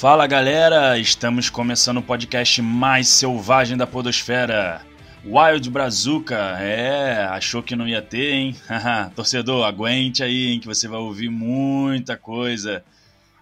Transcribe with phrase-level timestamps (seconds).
[0.00, 4.80] Fala galera, estamos começando o podcast mais selvagem da Podosfera.
[5.22, 8.56] Wild Brazuca, é, achou que não ia ter, hein?
[9.14, 12.82] Torcedor, aguente aí, hein, que você vai ouvir muita coisa.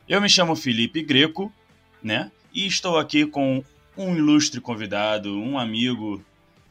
[0.09, 1.53] Eu me chamo Felipe Greco,
[2.03, 2.29] né?
[2.53, 3.63] E estou aqui com
[3.97, 6.21] um ilustre convidado, um amigo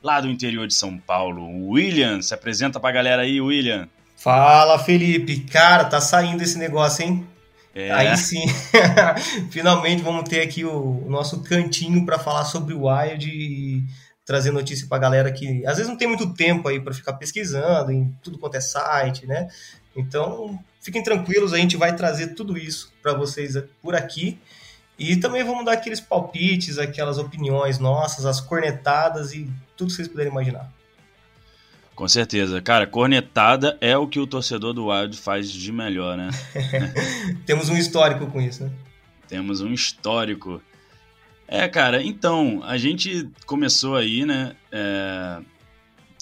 [0.04, 2.22] lá do interior de São Paulo, William.
[2.22, 3.88] Se apresenta pra galera aí, William.
[4.18, 5.46] Fala, Felipe.
[5.50, 7.26] Cara, tá saindo esse negócio, hein?
[7.78, 8.44] É, Aí sim.
[9.52, 13.84] Finalmente vamos ter aqui o, o nosso cantinho para falar sobre o Wild e
[14.26, 17.92] trazer notícia pra galera que às vezes não tem muito tempo aí para ficar pesquisando
[17.92, 19.48] em tudo quanto é site, né?
[19.96, 24.40] Então, fiquem tranquilos, a gente vai trazer tudo isso para vocês por aqui.
[24.98, 30.08] E também vamos dar aqueles palpites, aquelas opiniões nossas, as cornetadas e tudo que vocês
[30.08, 30.68] puderem imaginar.
[31.98, 32.62] Com certeza.
[32.62, 36.30] Cara, cornetada é o que o torcedor do Wild faz de melhor, né?
[37.44, 38.72] Temos um histórico com isso, né?
[39.28, 40.62] Temos um histórico.
[41.48, 44.56] É, cara, então, a gente começou aí, né?
[44.72, 45.40] é,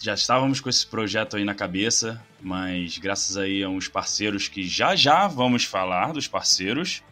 [0.01, 4.65] já estávamos com esse projeto aí na cabeça, mas graças aí a uns parceiros que
[4.65, 7.03] já já vamos falar dos parceiros,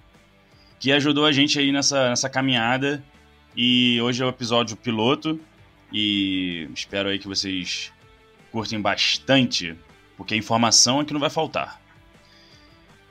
[0.80, 3.04] que ajudou a gente aí nessa, nessa caminhada.
[3.58, 5.38] E hoje é o episódio piloto.
[5.92, 7.92] E espero aí que vocês
[8.54, 9.76] curtem bastante,
[10.16, 11.82] porque a informação é que não vai faltar.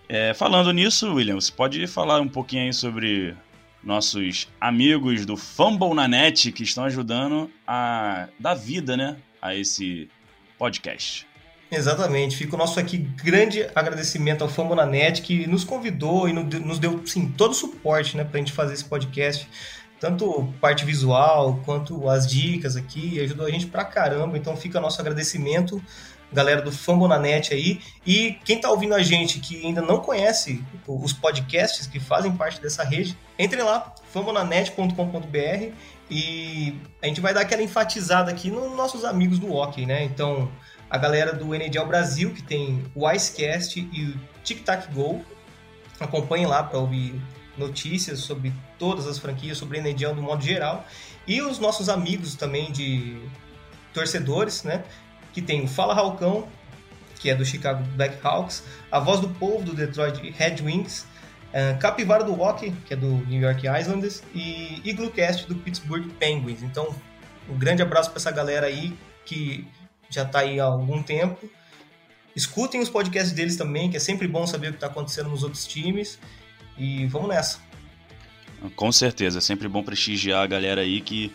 [0.08, 3.34] É, falando nisso, William, você pode falar um pouquinho aí sobre
[3.82, 10.08] nossos amigos do Fumble na Net que estão ajudando a dar vida, né, a esse
[10.56, 11.26] podcast.
[11.70, 12.36] Exatamente.
[12.36, 17.04] Fica o nosso aqui grande agradecimento ao Fambonanet que nos convidou e no- nos deu
[17.06, 19.48] sim, todo o suporte né, para a gente fazer esse podcast.
[20.02, 24.36] Tanto parte visual quanto as dicas aqui, ajudou a gente pra caramba.
[24.36, 25.80] Então fica nosso agradecimento,
[26.32, 27.80] galera do Fambonanet aí.
[28.04, 32.60] E quem tá ouvindo a gente que ainda não conhece os podcasts que fazem parte
[32.60, 35.72] dessa rede, entre lá, fambonanet.com.br
[36.10, 40.02] e a gente vai dar aquela enfatizada aqui nos nossos amigos do hockey, né?
[40.02, 40.50] Então,
[40.90, 45.24] a galera do NHL Brasil, que tem o Icecast e o Tic Tac Go.
[46.00, 47.22] Acompanhem lá para ouvir
[47.56, 50.86] notícias sobre todas as franquias, sobre a NHL do modo geral.
[51.26, 53.20] E os nossos amigos também de
[53.92, 54.84] torcedores, né?
[55.32, 56.48] Que tem o Fala Halcão,
[57.18, 61.06] que é do Chicago Blackhawks, a Voz do Povo do Detroit Red Wings,
[61.52, 66.62] eh, Capivara do Hockey, que é do New York Islanders, e Iglocast do Pittsburgh Penguins.
[66.62, 66.94] Então,
[67.48, 69.66] um grande abraço para essa galera aí que
[70.10, 71.48] já está aí há algum tempo.
[72.34, 75.42] Escutem os podcasts deles também, que é sempre bom saber o que está acontecendo nos
[75.42, 76.18] outros times.
[76.76, 77.60] E vamos nessa.
[78.76, 81.32] Com certeza, é sempre bom prestigiar a galera aí que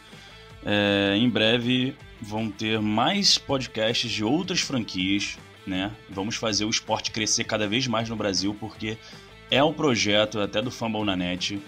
[0.65, 5.91] é, em breve vão ter mais podcasts de outras franquias, né?
[6.09, 8.97] Vamos fazer o esporte crescer cada vez mais no Brasil, porque
[9.51, 11.61] é um projeto até do Fumble na Net.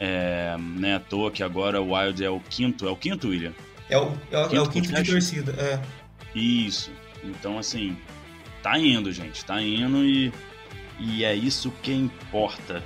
[0.00, 3.52] É, né, à toa que agora o Wild é o quinto, é o quinto, William?
[3.90, 5.52] É o, é o, é o Quinto quinto de torcida.
[5.60, 5.80] É.
[6.38, 6.92] Isso.
[7.24, 7.96] Então, assim,
[8.62, 9.44] tá indo, gente.
[9.44, 10.32] Tá indo e,
[11.00, 12.82] e é isso que importa.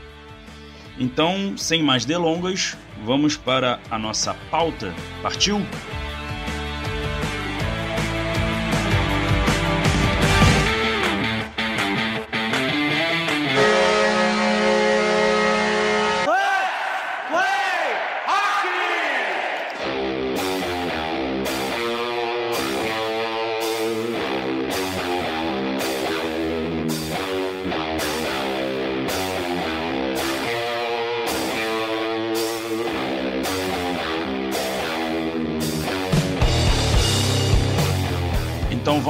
[0.99, 4.95] Então, sem mais delongas, vamos para a nossa pauta.
[5.23, 5.61] Partiu?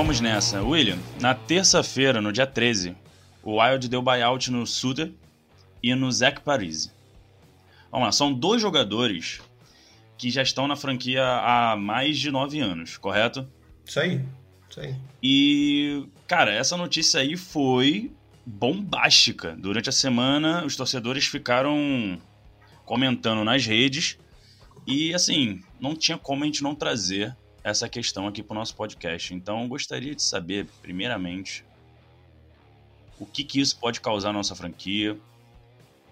[0.02, 0.60] Vamos nessa.
[0.60, 2.96] William, na terça-feira, no dia 13,
[3.40, 5.12] o Wild deu buyout no Suter
[5.80, 6.90] e no Zach Parise.
[7.88, 9.40] Vamos lá, são dois jogadores
[10.18, 13.46] que já estão na franquia há mais de nove anos, correto?
[13.86, 14.20] Isso aí.
[14.68, 14.96] Isso aí.
[15.22, 18.10] E, cara, essa notícia aí foi
[18.44, 19.54] bombástica.
[19.56, 22.20] Durante a semana, os torcedores ficaram
[22.84, 24.18] comentando nas redes
[24.84, 28.74] e, assim, não tinha como a gente não trazer essa questão aqui para o nosso
[28.74, 29.34] podcast.
[29.34, 31.64] Então, eu gostaria de saber, primeiramente,
[33.18, 35.16] o que, que isso pode causar na nossa franquia,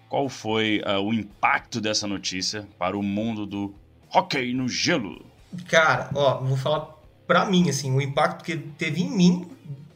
[0.07, 3.73] qual foi uh, o impacto dessa notícia para o mundo do
[4.13, 5.25] hockey no gelo.
[5.67, 6.87] Cara, ó, vou falar
[7.27, 9.47] pra mim, assim, o impacto que teve em mim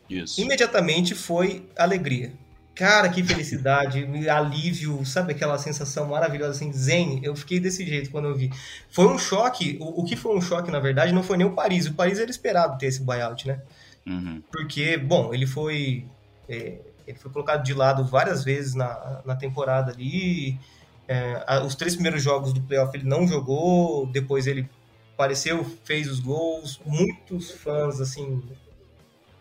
[0.09, 0.39] Isso.
[0.39, 2.33] imediatamente foi alegria.
[2.75, 7.21] Cara, que felicidade, alívio, sabe aquela sensação maravilhosa, assim, zen.
[7.23, 8.51] Eu fiquei desse jeito quando eu vi.
[8.89, 11.53] Foi um choque, o, o que foi um choque, na verdade, não foi nem o
[11.53, 11.87] Paris.
[11.87, 13.61] O Paris era esperado ter esse buyout, né?
[14.05, 14.43] Uhum.
[14.51, 16.05] Porque, bom, ele foi.
[16.49, 20.59] É, ele foi colocado de lado várias vezes na, na temporada ali.
[21.07, 24.67] É, os três primeiros jogos do playoff ele não jogou, depois ele
[25.13, 26.81] apareceu, fez os gols.
[26.85, 28.43] Muitos fãs, assim,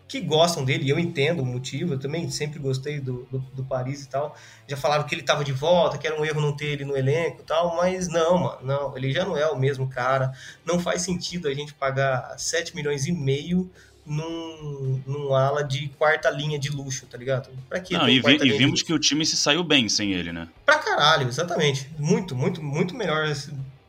[0.07, 4.03] que gostam dele, eu entendo o motivo, eu também sempre gostei do, do, do Paris
[4.03, 4.35] e tal.
[4.67, 6.95] Já falaram que ele estava de volta, que era um erro não ter ele no
[6.95, 10.31] elenco e tal, mas não, mano, não, ele já não é o mesmo cara.
[10.63, 13.69] Não faz sentido a gente pagar 7 milhões e meio
[14.05, 17.49] num, num ala de quarta linha de luxo, tá ligado?
[17.67, 20.31] Pra que Não, e, vi- e vimos que o time se saiu bem sem ele,
[20.31, 20.47] né?
[20.65, 21.89] Pra caralho, exatamente.
[21.97, 23.27] Muito, muito, muito melhor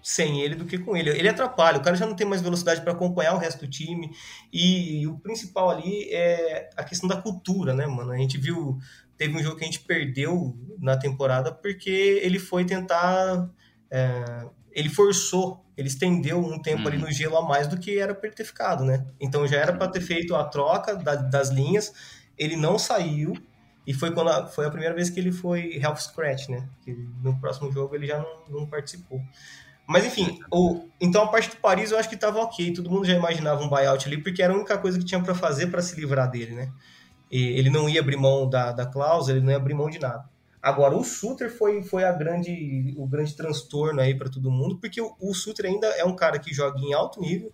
[0.08, 1.10] sem ele do que com ele.
[1.10, 4.08] Ele atrapalha, o cara já não tem mais velocidade para acompanhar o resto do time.
[4.52, 8.12] E o principal ali é a questão da cultura, né, mano?
[8.12, 8.78] A gente viu.
[9.18, 13.48] Teve um jogo que a gente perdeu na temporada porque ele foi tentar.
[13.90, 17.04] é, ele forçou, ele estendeu um tempo ali Uhum.
[17.04, 19.06] no gelo a mais do que era para ter ficado, né?
[19.18, 21.92] Então já era para ter feito a troca da- das linhas,
[22.38, 23.32] ele não saiu,
[23.86, 26.68] e foi quando a, foi a primeira vez que ele foi health scratch, né?
[26.82, 26.92] Que
[27.22, 29.20] no próximo jogo ele já não, não participou.
[29.86, 32.72] Mas enfim, o, então a parte do Paris eu acho que estava ok.
[32.72, 35.34] Todo mundo já imaginava um buyout ali, porque era a única coisa que tinha para
[35.34, 36.72] fazer para se livrar dele, né?
[37.30, 39.98] E ele não ia abrir mão da, da cláusula, ele não ia abrir mão de
[39.98, 40.24] nada.
[40.60, 45.00] Agora, o Suter foi, foi a grande, o grande transtorno aí para todo mundo, porque
[45.00, 47.52] o, o Suter ainda é um cara que joga em alto nível,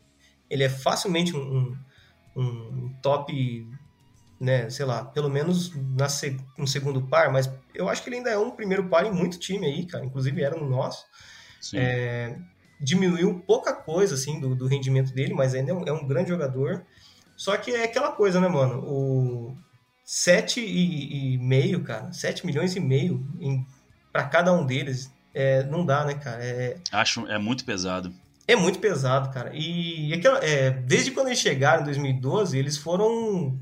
[0.49, 1.76] ele é facilmente um,
[2.34, 3.67] um, um top
[4.43, 6.08] né, sei lá, pelo menos na
[6.58, 9.38] no segundo par, mas eu acho que ele ainda é um primeiro par em muito
[9.38, 11.05] time aí, cara, inclusive era no nosso.
[11.75, 12.37] É,
[12.81, 16.31] diminuiu pouca coisa, assim, do, do rendimento dele, mas ainda é um, é um grande
[16.31, 16.85] jogador.
[17.37, 19.56] Só que é aquela coisa, né, mano, o
[20.05, 23.25] 7 e, e meio, cara, 7 milhões e meio
[24.12, 28.12] para cada um deles, é, não dá, né, cara, é, Acho é muito pesado.
[28.47, 29.50] é muito pesado, cara.
[29.55, 33.58] E aquela, é, desde quando eles chegaram em 2012, eles foram.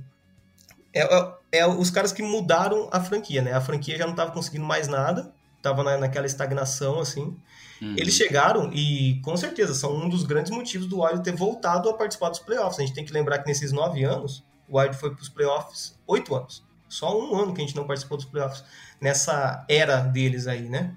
[0.93, 3.53] É, é- é os caras que mudaram a franquia, né?
[3.53, 5.32] A franquia já não estava conseguindo mais nada,
[5.62, 7.37] tava na, naquela estagnação, assim.
[7.81, 7.95] Uhum.
[7.97, 11.95] Eles chegaram e, com certeza, são um dos grandes motivos do Wild ter voltado a
[11.95, 12.79] participar dos playoffs.
[12.79, 15.99] A gente tem que lembrar que nesses nove anos, o Wild foi para os playoffs
[16.07, 16.62] oito anos.
[16.89, 18.65] Só um ano que a gente não participou dos playoffs
[19.01, 20.95] nessa era deles aí, né?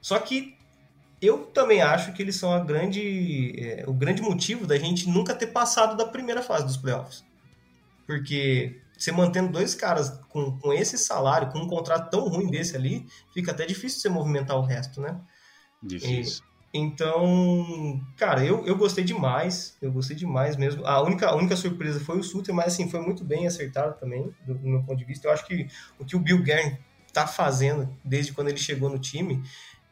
[0.00, 0.56] Só que
[1.20, 5.34] eu também acho que eles são a grande, é, o grande motivo da gente nunca
[5.34, 7.22] ter passado da primeira fase dos playoffs.
[8.06, 12.76] Porque você mantendo dois caras com, com esse salário, com um contrato tão ruim desse
[12.76, 15.18] ali, fica até difícil você movimentar o resto, né?
[15.82, 16.44] Difícil.
[16.72, 19.76] Então, cara, eu, eu gostei demais.
[19.80, 20.86] Eu gostei demais mesmo.
[20.86, 24.32] A única, a única surpresa foi o Suter, mas assim, foi muito bem acertado também,
[24.46, 25.26] do, do meu ponto de vista.
[25.26, 25.66] Eu acho que
[25.98, 26.76] o que o Bill Guerin
[27.12, 29.42] tá fazendo desde quando ele chegou no time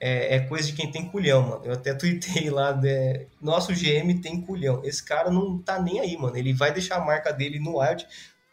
[0.00, 1.64] é, é coisa de quem tem culhão, mano.
[1.64, 4.80] Eu até tuitei lá, né, nosso GM tem culhão.
[4.84, 6.36] Esse cara não tá nem aí, mano.
[6.36, 8.06] Ele vai deixar a marca dele no Wild.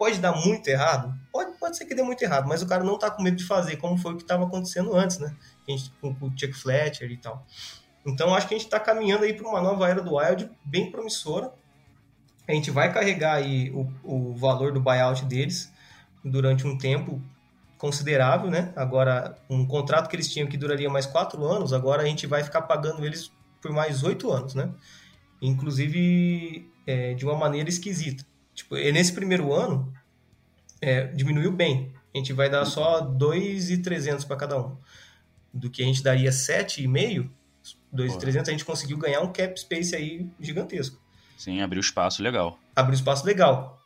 [0.06, 1.18] Pode dar muito errado?
[1.32, 3.44] Pode, pode ser que dê muito errado, mas o cara não tá com medo de
[3.44, 5.36] fazer, como foi o que estava acontecendo antes, né?
[5.68, 7.44] A gente, com, o Chuck Fletcher e tal.
[8.06, 10.92] Então acho que a gente está caminhando aí para uma nova era do Wild bem
[10.92, 11.52] promissora.
[12.48, 15.74] A gente vai carregar aí o, o valor do buyout deles
[16.24, 17.20] durante um tempo
[17.80, 18.74] considerável, né?
[18.76, 22.44] Agora, um contrato que eles tinham que duraria mais quatro anos, agora a gente vai
[22.44, 24.70] ficar pagando eles por mais oito anos, né?
[25.42, 28.24] Inclusive é, de uma maneira esquisita.
[28.56, 29.94] Tipo, e nesse primeiro ano,
[30.82, 31.94] é, diminuiu bem.
[32.14, 34.76] A gente vai dar só 2,300 para cada um.
[35.54, 37.30] Do que a gente daria 7,5,
[37.92, 41.00] 2,300, a gente conseguiu ganhar um cap space aí gigantesco.
[41.38, 42.58] Sim, abriu espaço legal.
[42.76, 43.80] Abriu espaço legal.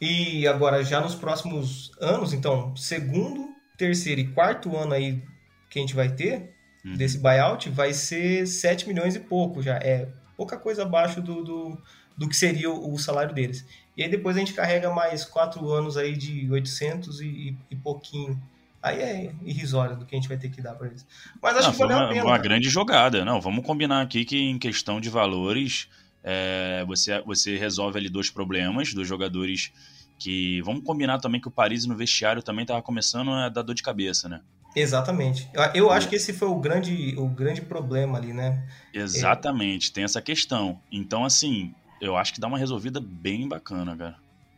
[0.00, 5.22] E agora, já nos próximos anos, então, segundo, terceiro e quarto ano aí
[5.68, 6.96] que a gente vai ter Uhum.
[6.96, 9.76] desse buyout, vai ser 7 milhões e pouco já.
[9.76, 11.82] É pouca coisa abaixo do, do,
[12.16, 13.64] do que seria o, o salário deles.
[13.96, 18.40] E aí depois a gente carrega mais quatro anos aí de 800 e, e pouquinho.
[18.82, 21.06] Aí é irrisório do que a gente vai ter que dar para eles.
[21.42, 22.24] Mas acho Não, que foi valeu uma, a pena.
[22.24, 22.42] uma cara.
[22.42, 23.24] grande jogada.
[23.24, 25.88] Não, vamos combinar aqui que em questão de valores,
[26.24, 29.70] é, você, você resolve ali dois problemas, dos jogadores
[30.18, 30.62] que.
[30.62, 33.82] Vamos combinar também que o Paris no vestiário também tava começando a dar dor de
[33.82, 34.40] cabeça, né?
[34.74, 35.48] Exatamente.
[35.52, 38.66] Eu, eu acho que esse foi o grande, o grande problema ali, né?
[38.94, 40.80] Exatamente, tem essa questão.
[40.92, 44.16] Então, assim, eu acho que dá uma resolvida bem bacana, cara.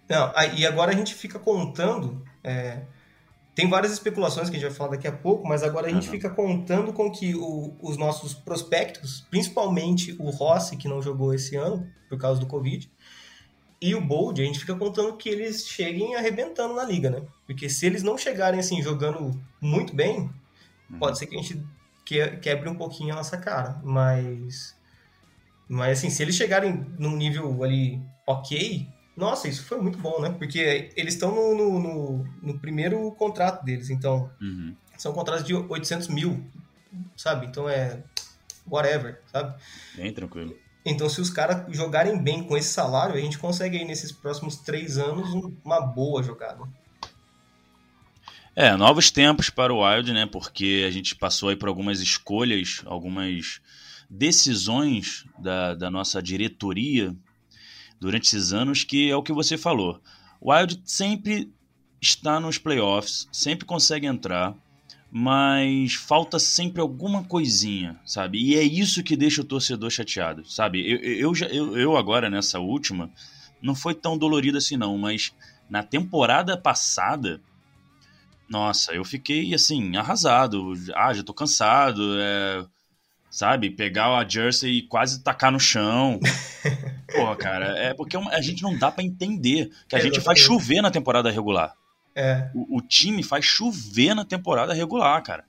[0.09, 2.83] Não, e agora a gente fica contando é,
[3.55, 6.07] tem várias especulações que a gente vai falar daqui a pouco, mas agora a gente
[6.07, 6.11] Uhum.
[6.13, 11.55] fica contando com que o- os nossos prospectos, principalmente o Rossi, que não jogou esse
[11.57, 12.91] ano por causa do Covid,
[13.81, 17.23] e o Bold, a gente fica contando que eles cheguem arrebentando na liga, né?
[17.47, 20.31] Porque se eles não chegarem assim jogando muito bem,
[20.91, 20.99] Uhum.
[20.99, 21.63] pode ser que a gente
[22.05, 24.75] que- quebre um pouquinho a nossa cara, mas
[25.75, 28.87] mas assim, se eles chegarem num nível ali ok,
[29.17, 30.31] nossa, isso foi muito bom, né?
[30.31, 34.75] Porque eles estão no, no, no- no primeiro contrato deles, então Uhum.
[34.99, 36.45] são contratos de 800 mil,
[37.17, 37.47] sabe?
[37.47, 38.03] Então é
[38.71, 39.55] whatever, sabe?
[39.97, 40.57] Bem tranquilo.
[40.85, 44.57] Então, se os caras jogarem bem com esse salário, a gente consegue aí nesses próximos
[44.57, 46.65] três anos um- uma boa jogada.
[48.55, 50.27] É, novos tempos para o Wild, né?
[50.27, 53.61] Porque a gente passou aí por algumas escolhas, algumas
[54.13, 57.17] decisões da, da nossa diretoria
[57.99, 60.03] durante esses anos, que é o que você falou.
[60.39, 61.51] O Wild sempre
[61.99, 64.55] está nos playoffs, sempre consegue entrar,
[65.11, 68.39] mas falta sempre alguma coisinha, sabe?
[68.39, 70.87] E é isso que deixa o torcedor chateado, sabe?
[70.87, 73.11] Eu, eu, eu eu agora, nessa última,
[73.63, 75.33] não foi tão dolorido assim não, mas
[75.71, 77.41] na temporada passada,
[78.47, 80.75] nossa, eu fiquei assim, arrasado.
[80.95, 82.03] Ah, já tô cansado.
[82.19, 82.67] É,
[83.33, 83.71] sabe?
[83.71, 86.21] Pegar a Jersey e quase tacar no chão.
[87.13, 90.39] Porra, cara, é porque uma- a gente não dá pra entender que a gente faz
[90.39, 91.75] chover na temporada regular.
[92.15, 95.45] É, O, o time faz chover na temporada regular, cara.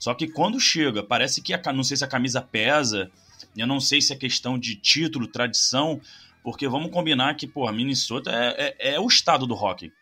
[0.00, 3.10] Só que quando chega, parece que a, não sei se a camisa pesa,
[3.56, 6.00] eu não sei se é questão de título, tradição,
[6.42, 9.92] porque vamos combinar que, pô, a Minnesota é, é, é o estado do hockey.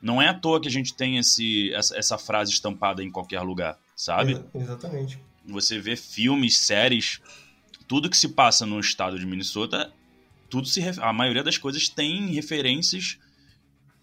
[0.00, 3.40] Não é à toa que a gente tem esse, essa, essa frase estampada em qualquer
[3.40, 4.32] lugar, sabe?
[4.32, 5.18] exa- exatamente.
[5.46, 7.20] Você vê filmes, séries,
[7.86, 9.92] tudo que se passa no estado de Minnesota,
[10.48, 13.18] tudo se a maioria das coisas tem referências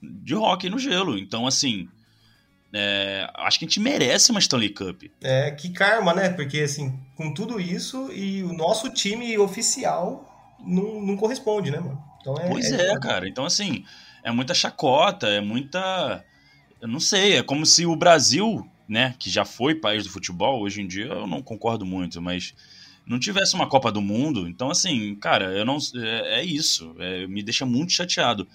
[0.02, 1.18] de hockey no gelo.
[1.18, 1.88] Então, assim,
[2.74, 5.04] é, acho que a gente merece uma Stanley Cup.
[5.22, 6.30] É, que karma, né?
[6.30, 12.02] Porque, assim, com tudo isso e o nosso time oficial não, não corresponde, né, mano?
[12.22, 12.50] Então é.
[12.50, 13.28] Pois é, cara.
[13.28, 13.84] Então, assim,
[14.24, 16.24] é muita chacota, é muita.
[16.80, 20.62] Eu não sei, é como se o Brasil, né, que já foi país do futebol,
[20.62, 22.54] hoje em dia eu não concordo muito, mas
[23.08, 24.50] não tivesse uma Copa do Mundo.
[24.50, 25.78] Então, assim, cara, eu não.
[25.96, 26.94] É, é isso.
[27.00, 28.46] é, me deixa muito chateado.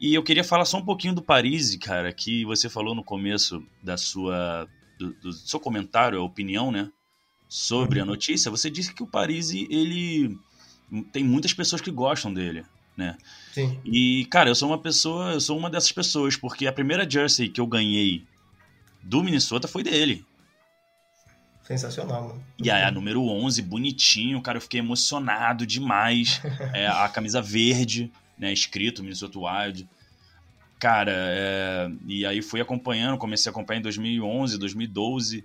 [0.00, 3.60] E eu queria falar só um pouquinho do Paris, cara, que você falou no começo
[3.82, 4.68] da sua.
[5.00, 6.88] Do, do seu comentário, a opinião, né?
[7.48, 8.52] Sobre a notícia.
[8.52, 10.38] Você disse que o Paris, ele.
[11.12, 12.64] Tem muitas pessoas que gostam dele,
[12.96, 13.18] né?
[13.52, 13.80] Sim.
[13.84, 17.48] E, cara, eu sou uma pessoa, eu sou uma dessas pessoas, porque a primeira jersey
[17.48, 18.24] que eu ganhei
[19.06, 20.24] do Minnesota foi dele.
[21.62, 22.44] Sensacional, mano.
[22.62, 26.40] E aí, a número 11, bonitinho, cara, eu fiquei emocionado demais.
[26.72, 29.88] É, a camisa verde, né, escrito Minnesota Wild.
[30.78, 35.44] Cara, é, e aí fui acompanhando, comecei a acompanhar em 2011, 2012.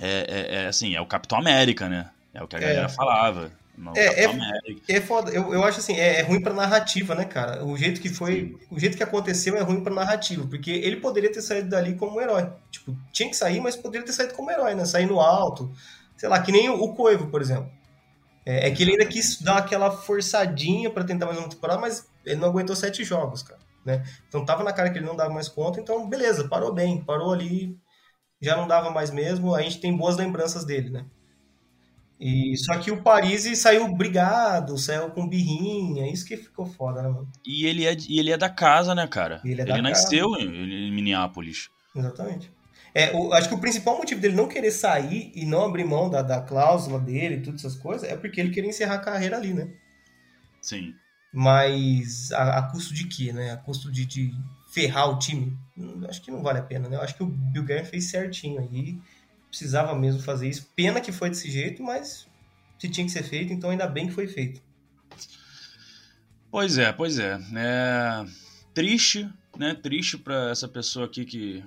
[0.00, 2.10] É, é, é, assim, é o Capitão América, né?
[2.32, 2.62] É o que a É.
[2.62, 3.52] galera falava.
[3.76, 4.92] Não, É, América.
[4.92, 7.64] É foda, eu, eu acho assim, é, é ruim pra narrativa, né, cara?
[7.64, 11.32] O jeito que foi, o jeito que aconteceu é ruim pra narrativa, porque ele poderia
[11.32, 12.50] ter saído dali como um herói.
[12.70, 14.84] Tipo, tinha que sair, mas poderia ter saído como herói, né?
[14.84, 15.72] Sair no alto,
[16.16, 17.70] sei lá, que nem o, o Coivo, por exemplo.
[18.46, 22.06] É, é que ele ainda quis dar aquela forçadinha pra tentar mais uma temporada, mas
[22.24, 24.04] ele não aguentou sete jogos, cara, né?
[24.28, 27.32] Então tava na cara que ele não dava mais conta, então beleza, parou bem, parou
[27.32, 27.76] ali,
[28.40, 31.06] já não dava mais mesmo, a gente tem boas lembranças dele, né?
[32.20, 37.08] E, só que o Paris saiu brigado, saiu com birrinha, isso que ficou foda, né,
[37.08, 37.28] mano?
[37.46, 39.42] E ele é, e ele é da casa, né, cara?
[39.44, 41.70] Ele é da nasceu em, em Minneapolis.
[41.94, 42.50] Exatamente.
[42.94, 46.08] É, o- acho que o principal motivo dele não querer sair e não abrir mão
[46.10, 49.36] da, da cláusula dele e todas essas coisas é porque ele queria encerrar a carreira
[49.36, 49.68] ali, né?
[50.60, 51.00] Sim.
[51.32, 53.50] Mas a, a custo de quê, né?
[53.52, 54.32] A custo de, de
[54.72, 55.58] ferrar o time?
[55.76, 56.96] Hum, Acho que não vale a pena, né?
[56.96, 58.98] Eu acho que o Bill Guerin fez certinho aí.
[59.54, 60.68] Precisava mesmo fazer isso.
[60.74, 62.26] Pena que foi desse jeito, mas
[62.76, 64.60] se tinha que ser feito, então ainda bem que foi feito.
[66.50, 67.38] Pois é, pois é.
[67.54, 68.24] é
[68.74, 69.72] triste, né?
[69.72, 71.64] Triste pra essa pessoa aqui que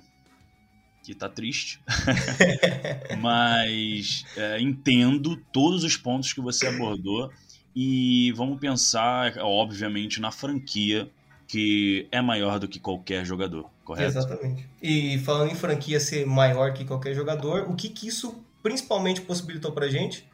[1.02, 1.80] que tá triste.
[3.22, 7.32] Mas é, entendo todos os pontos que você abordou
[7.74, 11.10] e vamos pensar, obviamente, na franquia
[11.48, 14.10] que é maior do que qualquer jogador, correto?
[14.10, 14.70] Exatamente.
[14.82, 19.72] E falando em franquia ser maior que qualquer jogador, o que, que isso principalmente possibilitou
[19.72, 20.30] pra gente?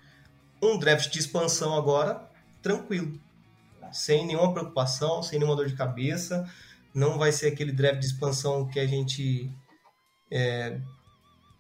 [0.60, 2.28] Um draft de expansão agora,
[2.64, 3.14] tranquilo.
[3.92, 6.50] Sem nenhuma preocupação, sem nenhuma dor de cabeça.
[6.96, 9.52] Não vai ser aquele draft de expansão que a gente.
[10.32, 10.80] É,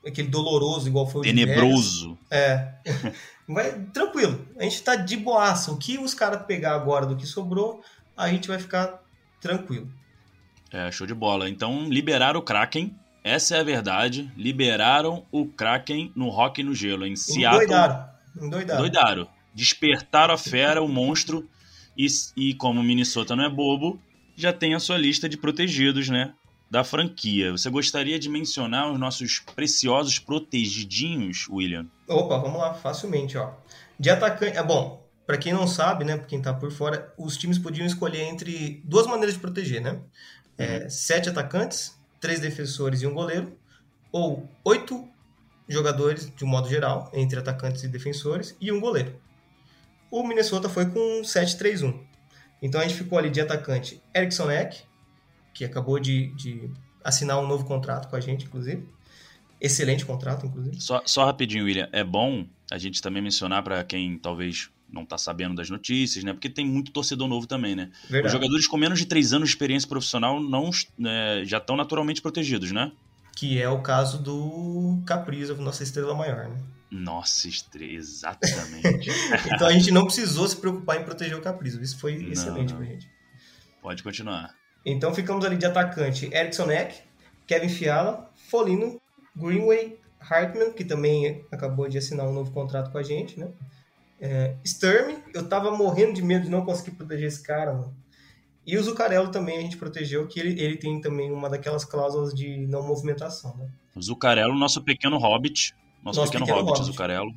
[0.03, 1.23] aquele doloroso, igual foi o.
[1.23, 2.17] Tenebroso.
[2.31, 2.73] É.
[3.47, 4.47] Vai, tranquilo.
[4.57, 5.71] A gente tá de boaça.
[5.71, 7.83] O que os caras pegar agora do que sobrou,
[8.15, 9.03] a gente vai ficar
[9.41, 9.91] tranquilo.
[10.73, 11.47] É, show de bola.
[11.47, 14.29] Então, liberar o Kraken, essa é a verdade.
[14.35, 17.63] Liberaram o Kraken no Rock no Gelo, em Seattle.
[17.63, 18.09] Endoidaram.
[18.41, 18.81] Endoidaram.
[18.81, 19.27] Doidaram.
[19.53, 21.47] Despertaram a fera, o monstro.
[21.95, 24.01] E, e como o Minnesota não é bobo,
[24.35, 26.33] já tem a sua lista de protegidos, né?
[26.71, 27.51] Da franquia.
[27.51, 31.85] Você gostaria de mencionar os nossos preciosos protegidinhos, William?
[32.07, 33.51] Opa, vamos lá, facilmente, ó.
[33.99, 34.57] De atacante.
[34.57, 36.17] É bom, para quem não sabe, né?
[36.17, 40.01] Pra quem tá por fora, os times podiam escolher entre duas maneiras de proteger, né?
[40.57, 43.57] É, sete atacantes, três defensores e um goleiro,
[44.11, 45.07] ou oito
[45.67, 49.19] jogadores, de um modo geral, entre atacantes e defensores, e um goleiro.
[50.11, 51.99] O Minnesota foi com 7-3-1.
[52.61, 54.83] Então a gente ficou ali de atacante Erickson Eck,
[55.53, 56.69] que acabou de, de
[57.03, 58.87] assinar um novo contrato com a gente, inclusive.
[59.59, 60.79] Excelente contrato, inclusive.
[60.81, 61.89] Só, só rapidinho, William.
[61.91, 66.31] É bom a gente também mencionar para quem talvez não tá sabendo das notícias, né?
[66.33, 67.89] Porque tem muito torcedor novo também, né?
[68.03, 68.27] Verdade.
[68.27, 70.69] Os jogadores com menos de três anos de experiência profissional não
[71.05, 72.91] é, já estão naturalmente protegidos, né?
[73.35, 76.57] Que é o caso do Caprizov, nossa estrela maior, né?
[76.91, 79.09] Nossa, estre- exatamente.
[79.51, 81.81] Então a gente não precisou se preocupar em proteger o Caprizov.
[81.83, 82.77] Isso foi Não, excelente não.
[82.77, 83.09] pra gente.
[83.81, 84.53] Pode continuar.
[84.85, 86.95] Então ficamos ali de atacante Erickson Eck,
[87.47, 89.01] Kevin Fiala, Folino,
[89.35, 93.47] Greenway, Hartman, que também acabou de assinar um novo contrato com a gente, né?
[94.19, 97.95] É, Sturm, eu tava morrendo de medo de não conseguir proteger esse cara, mano.
[98.65, 102.33] E o Zuccarello também a gente protegeu, que ele, ele tem também uma daquelas cláusulas
[102.33, 103.67] de não movimentação, né?
[103.95, 105.75] O Zucarello, nosso pequeno hobbit.
[106.01, 106.91] Nosso, Nosso pequeno, pequeno hobbit, hobbit.
[106.91, 107.33] Zucarello.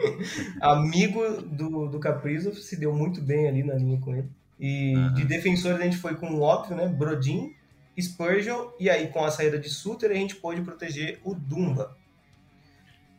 [0.60, 4.28] Amigo do, do Caprizov, se deu muito bem ali na linha com ele.
[4.58, 5.14] E Aham.
[5.14, 6.86] de defensores a gente foi com o óbvio, né?
[6.86, 7.52] Brodin,
[8.00, 11.96] Spurgeon, e aí com a saída de Suter a gente pôde proteger o Dumba.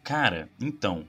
[0.03, 1.05] Cara, então,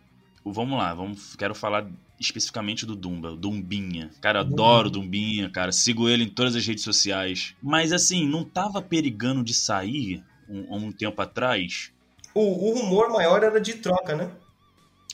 [0.52, 1.88] vamos lá, vamos, quero falar
[2.18, 4.10] especificamente do Dumba, o Dumbinha.
[4.20, 7.54] Cara, adoro o Dumbinha, cara, sigo ele em todas as redes sociais.
[7.62, 11.92] Mas assim, não tava perigando de sair um, há um tempo atrás?
[12.34, 14.30] O, o rumor maior era de troca, né?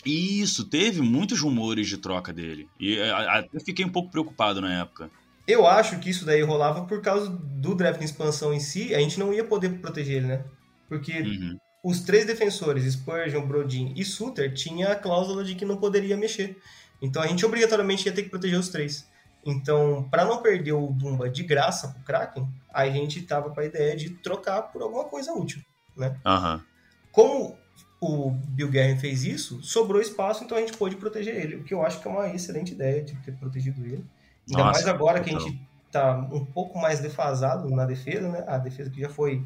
[0.04, 2.68] Isso, teve muitos rumores de troca dele.
[2.78, 5.10] E até fiquei um pouco preocupado na época.
[5.46, 8.98] Eu acho que isso daí rolava por causa do draft de expansão em si, a
[8.98, 10.44] gente não ia poder proteger ele, né?
[10.88, 11.56] Porque Uhum.
[11.82, 16.56] Os três defensores, Spurgeon, Brodin e Suter, tinha a cláusula de que não poderia mexer.
[17.00, 19.10] Então a gente obrigatoriamente ia ter que proteger os três.
[19.44, 23.64] Então, para não perder o Dumba de graça pro Kraken, a gente tava com a
[23.64, 25.60] ideia de trocar por alguma coisa útil,
[25.96, 26.16] né?
[26.24, 26.62] Aham.
[27.10, 27.56] Como
[28.00, 31.74] o Bill Guerin fez isso, sobrou espaço, então a gente pôde proteger ele, o que
[31.74, 34.04] eu acho que é uma excelente ideia de ter protegido ele.
[34.48, 38.44] Ainda Nossa, mais agora que a gente tá um pouco mais defasado na defesa, né?
[38.46, 39.44] A defesa que já foi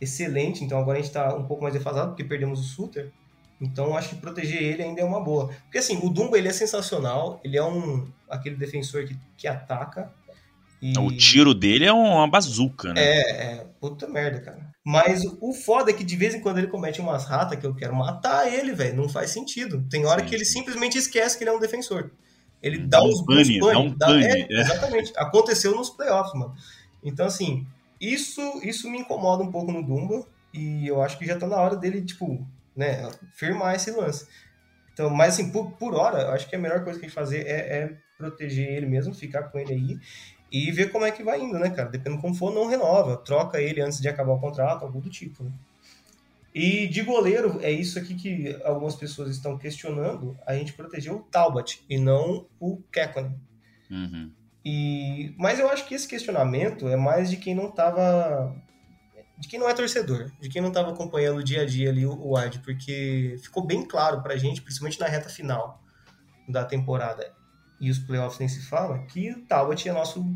[0.00, 3.10] excelente, então agora a gente tá um pouco mais defasado porque perdemos o Suter.
[3.60, 5.48] Então acho que proteger ele ainda é uma boa.
[5.64, 10.12] Porque assim, o Dumba ele é sensacional, ele é um aquele defensor que, que ataca.
[10.80, 10.96] E...
[10.96, 13.00] O tiro dele é uma bazuca, né?
[13.00, 14.68] É, é, puta merda, cara.
[14.84, 17.74] Mas o foda é que de vez em quando ele comete umas ratas que eu
[17.74, 18.96] quero matar ele, velho.
[18.96, 19.84] Não faz sentido.
[19.90, 20.60] Tem hora Sim, que ele sim.
[20.60, 22.10] simplesmente esquece que ele é um defensor.
[22.62, 24.60] Ele Dá dá, um uns pane, uns dá um pane, é, é.
[24.60, 25.12] Exatamente.
[25.16, 26.54] Aconteceu nos playoffs, mano.
[27.02, 27.66] Então, assim,
[28.00, 30.26] isso, isso me incomoda um pouco no Dumba.
[30.52, 34.26] E eu acho que já tá na hora dele, tipo, né, firmar esse lance.
[34.92, 37.14] Então, mas assim, por, por hora, eu acho que a melhor coisa que a gente
[37.14, 40.00] fazer é, é proteger ele mesmo, ficar com ele aí
[40.50, 41.88] e ver como é que vai indo, né, cara?
[41.88, 45.44] Dependendo como for, não renova, troca ele antes de acabar o contrato, algo do tipo,
[45.44, 45.52] né?
[46.54, 51.22] E de goleiro, é isso aqui que algumas pessoas estão questionando, a gente protegeu o
[51.22, 53.38] Talbot e não o Kekkonen.
[53.90, 54.32] Uhum.
[54.70, 58.54] E, mas eu acho que esse questionamento é mais de quem não tava.
[59.38, 62.04] De quem não é torcedor, de quem não estava acompanhando o dia a dia ali
[62.04, 65.80] o, o porque ficou bem claro pra gente, principalmente na reta final
[66.46, 67.32] da temporada
[67.80, 70.26] e os playoffs nem se fala, que o Talbot é nosso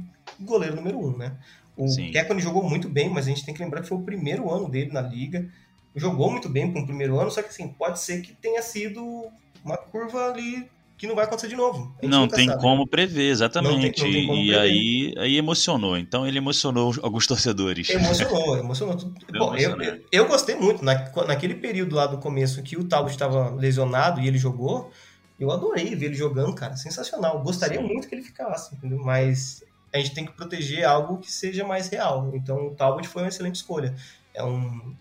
[0.40, 1.36] goleiro número um, né?
[1.76, 1.84] O.
[1.86, 4.68] Kekkonen jogou muito bem, mas a gente tem que lembrar que foi o primeiro ano
[4.68, 5.46] dele na liga.
[5.94, 9.28] Jogou muito bem para um primeiro ano, só que assim, pode ser que tenha sido
[9.62, 10.70] uma curva ali
[11.02, 11.92] que não vai acontecer de novo.
[12.00, 12.60] Não tem sabe.
[12.62, 13.90] como prever, exatamente.
[14.00, 14.60] Tem- tem como e prever.
[14.60, 15.98] aí, aí emocionou.
[15.98, 17.90] Então ele emocionou alguns torcedores.
[17.90, 18.96] Emocionou, emocionou.
[19.36, 20.84] Bom, eu, eu, eu gostei muito.
[20.84, 20.94] Na,
[21.26, 24.92] naquele período lá do começo que o Talbot estava lesionado e ele jogou,
[25.40, 26.76] eu adorei ver ele jogando, cara.
[26.76, 27.42] Sensacional.
[27.42, 27.84] Gostaria Sim.
[27.88, 29.00] muito que ele ficasse, entendeu?
[29.00, 32.30] Mas a gente tem que proteger algo que seja mais real.
[32.32, 33.92] Então o Talbot foi uma excelente escolha.
[34.32, 34.94] É um...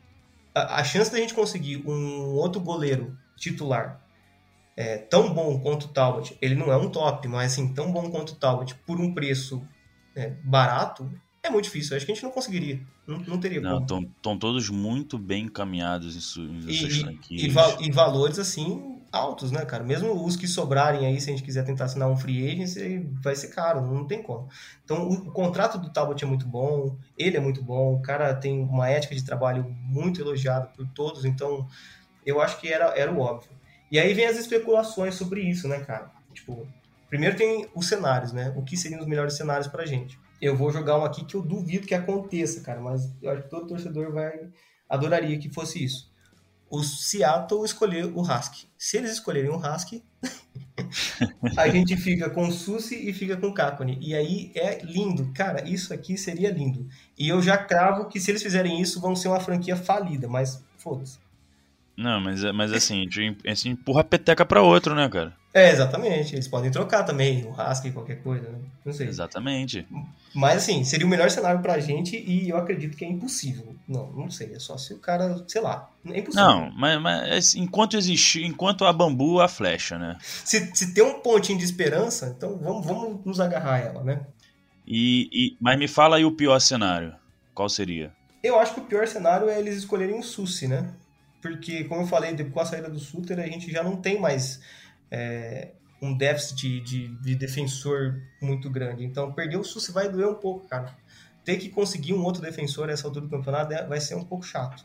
[0.56, 4.01] a, a chance da gente conseguir um outro goleiro titular
[4.82, 8.10] é, tão bom quanto o Talbot, ele não é um top, mas assim, tão bom
[8.10, 9.62] quanto o Talbot, por um preço
[10.16, 11.10] é, barato,
[11.44, 11.96] é muito difícil.
[11.96, 12.80] Acho que a gente não conseguiria.
[13.08, 13.88] Não, não teria Não, como.
[14.16, 19.66] estão todos muito bem encaminhados em E, e- e va- e valores, assim, altos, né,
[19.66, 19.84] cara?
[19.84, 23.36] Mesmo os que sobrarem aí, se a gente quiser tentar assinar um free agent, vai
[23.36, 24.48] ser caro, não tem como.
[24.84, 28.34] Então, o, o contrato do Talbot é muito bom, ele é muito bom, o cara
[28.36, 31.68] tem uma ética de trabalho muito elogiada por todos, então
[32.26, 33.52] eu acho que era, era o óbvio.
[33.92, 36.10] E aí vem as especulações sobre isso, né, cara?
[36.34, 36.66] Tipo,
[37.10, 38.54] primeiro tem os cenários, né?
[38.56, 40.18] O que seriam os melhores cenários pra gente.
[40.42, 43.50] Eu vou jogar um aqui que eu duvido que aconteça, cara, mas eu acho que
[43.50, 44.50] todo torcedor vai
[44.92, 46.12] adoraria que fosse isso.
[46.70, 48.68] O Seattle escolher o Husky.
[48.78, 50.04] Se eles escolherem o Husky,
[51.58, 53.98] a gente fica com o Susi e fica com o Kakoni.
[54.02, 55.32] E aí é lindo.
[55.34, 56.88] Cara, isso aqui seria lindo.
[57.18, 60.64] E eu já cravo que se eles fizerem isso, vão ser uma franquia falida, mas
[60.78, 61.20] foda-se.
[61.98, 65.08] Não, mas, é- mas assim, a gente, a gente empurra a peteca pra outro, né,
[65.10, 65.36] cara?
[65.54, 66.34] É, exatamente.
[66.34, 68.58] Eles podem trocar também, o Husky, qualquer coisa, né?
[68.86, 69.08] Não sei.
[69.08, 69.86] Exatamente.
[70.34, 73.76] Mas assim, seria o melhor cenário pra gente e eu acredito que é impossível.
[73.86, 74.54] Não, não sei.
[74.54, 75.90] É só se o cara, sei lá.
[76.10, 76.48] É impossível.
[76.48, 80.18] Não, mas, mas enquanto existir, enquanto há bambu, há flecha, né?
[80.24, 84.22] Se, se tem um pontinho de esperança, então vamos, vamos nos agarrar a ela, né?
[84.88, 87.14] E, e- mas me fala aí o pior cenário.
[87.54, 88.14] Qual seria?
[88.42, 90.90] Eu acho que o pior cenário é eles escolherem o Susi, né?
[91.42, 94.62] Porque, como eu falei, com a saída do Suter, a gente já não tem mais
[95.10, 99.04] é, um déficit de, de, de defensor muito grande.
[99.04, 100.96] Então, perder o Susi vai doer um pouco, cara.
[101.44, 104.46] Ter que conseguir um outro defensor nessa altura do campeonato é- vai ser um pouco
[104.46, 104.84] chato.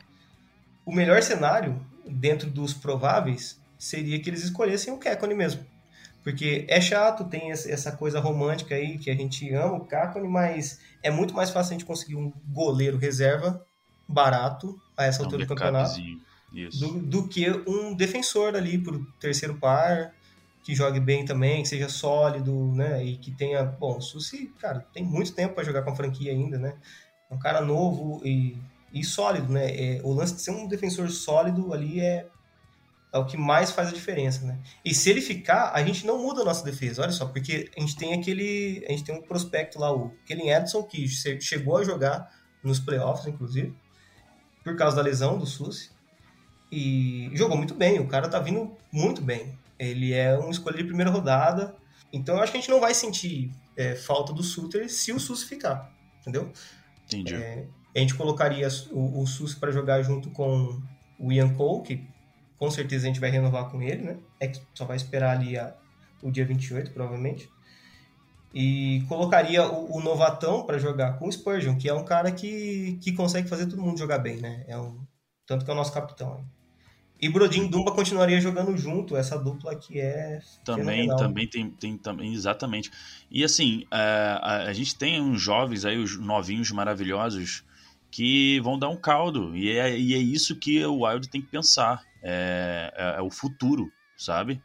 [0.85, 5.65] O melhor cenário, dentro dos prováveis, seria que eles escolhessem o Kekone mesmo.
[6.23, 10.77] Porque é chato, tem essa coisa romântica aí que a gente ama o Kakone, mas
[11.01, 13.65] é muito mais fácil a gente conseguir um goleiro reserva
[14.05, 15.97] barato a essa É um altura do campeonato.
[16.79, 20.13] Do, do que um defensor ali pro terceiro par
[20.63, 23.03] que jogue bem também, que seja sólido, né?
[23.03, 26.31] E que tenha, bom, o Susi, cara, tem muito tempo para jogar com a franquia
[26.31, 26.75] ainda, né?
[27.29, 28.57] É um cara novo e,
[28.93, 29.69] e sólido, né?
[29.71, 32.27] É, o lance de ser um defensor sólido ali é
[33.13, 34.59] é o que mais faz a diferença, né?
[34.83, 37.79] E se ele ficar, a gente não muda a nossa defesa, olha só, porque a
[37.79, 41.77] gente tem aquele, a gente tem um prospecto lá, o Kellen Edson, que che- chegou
[41.77, 42.29] a jogar
[42.61, 43.73] nos playoffs, inclusive,
[44.63, 45.89] por causa da lesão do Susi,
[46.71, 49.57] e jogou muito bem, o cara tá vindo muito bem.
[49.79, 51.75] Ele é um escolha de primeira rodada,
[52.11, 55.19] então eu acho que a gente não vai sentir é, falta do Suter se o
[55.19, 56.51] Susi ficar, entendeu?
[57.05, 57.35] Entendi.
[57.95, 60.81] A gente colocaria o, o Susi para jogar junto com
[61.19, 62.07] o Ian Cole, que
[62.57, 64.17] com certeza a gente vai renovar com ele, né?
[64.39, 65.75] É que só vai esperar ali a-
[66.21, 67.49] o dia 28, provavelmente.
[68.53, 72.97] E colocaria o, o novatão para jogar com o Spurgeon, que é um cara que,
[73.01, 74.63] que consegue fazer todo mundo jogar bem, né?
[74.67, 75.05] É um,
[75.45, 76.33] tanto que é o nosso capitão.
[76.35, 76.43] aí.
[77.19, 81.17] E Brodin e Dumba continuaria jogando junto, essa dupla que é Também, fenomenal.
[81.17, 82.91] também tem, tem também, exatamente.
[83.31, 83.97] E assim, é,
[84.41, 87.63] a, a gente tem uns jovens aí, os novinhos maravilhosos,
[88.11, 89.55] que vão dar um caldo.
[89.55, 92.03] E é, e é isso que o Wild tem que pensar.
[92.21, 94.61] É, é- é o futuro, sabe?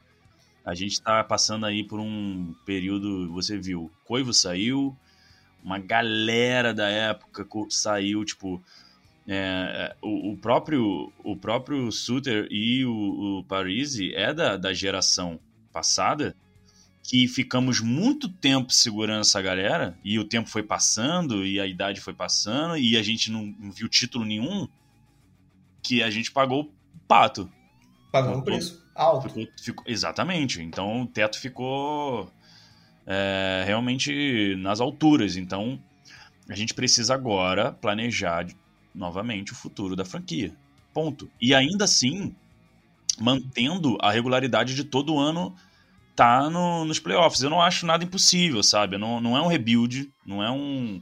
[0.65, 4.97] A gente tá passando aí por um período, você viu, Coivo saiu,
[5.63, 8.63] uma galera da época saiu, tipo,
[9.29, 15.39] é, o, o próprio o próprio Suter e o, o Parisi é da, da geração
[15.73, 16.35] passada
[17.05, 22.01] que ficamos muito tempo segurando essa galera e o tempo foi passando e a idade
[22.01, 24.69] foi passando e a gente não, não viu título nenhum
[25.83, 27.51] que a gente pagou o pato.
[28.13, 29.29] Pagando um preço alto.
[29.29, 30.63] Ficou- ficou- exatamente.
[30.63, 32.31] Então o teto ficou
[33.05, 35.37] é, realmente nas alturas.
[35.37, 35.83] Então
[36.49, 38.47] a gente precisa agora planejar
[38.95, 40.55] novamente o futuro da franquia.
[40.93, 41.31] Ponto.
[41.41, 42.35] E ainda assim,
[43.19, 45.55] mantendo a regularidade de todo ano
[46.15, 47.43] tá no- nos playoffs.
[47.43, 48.99] Eu não acho nada impossível, sabe?
[48.99, 51.01] Não, não é um rebuild, não é um.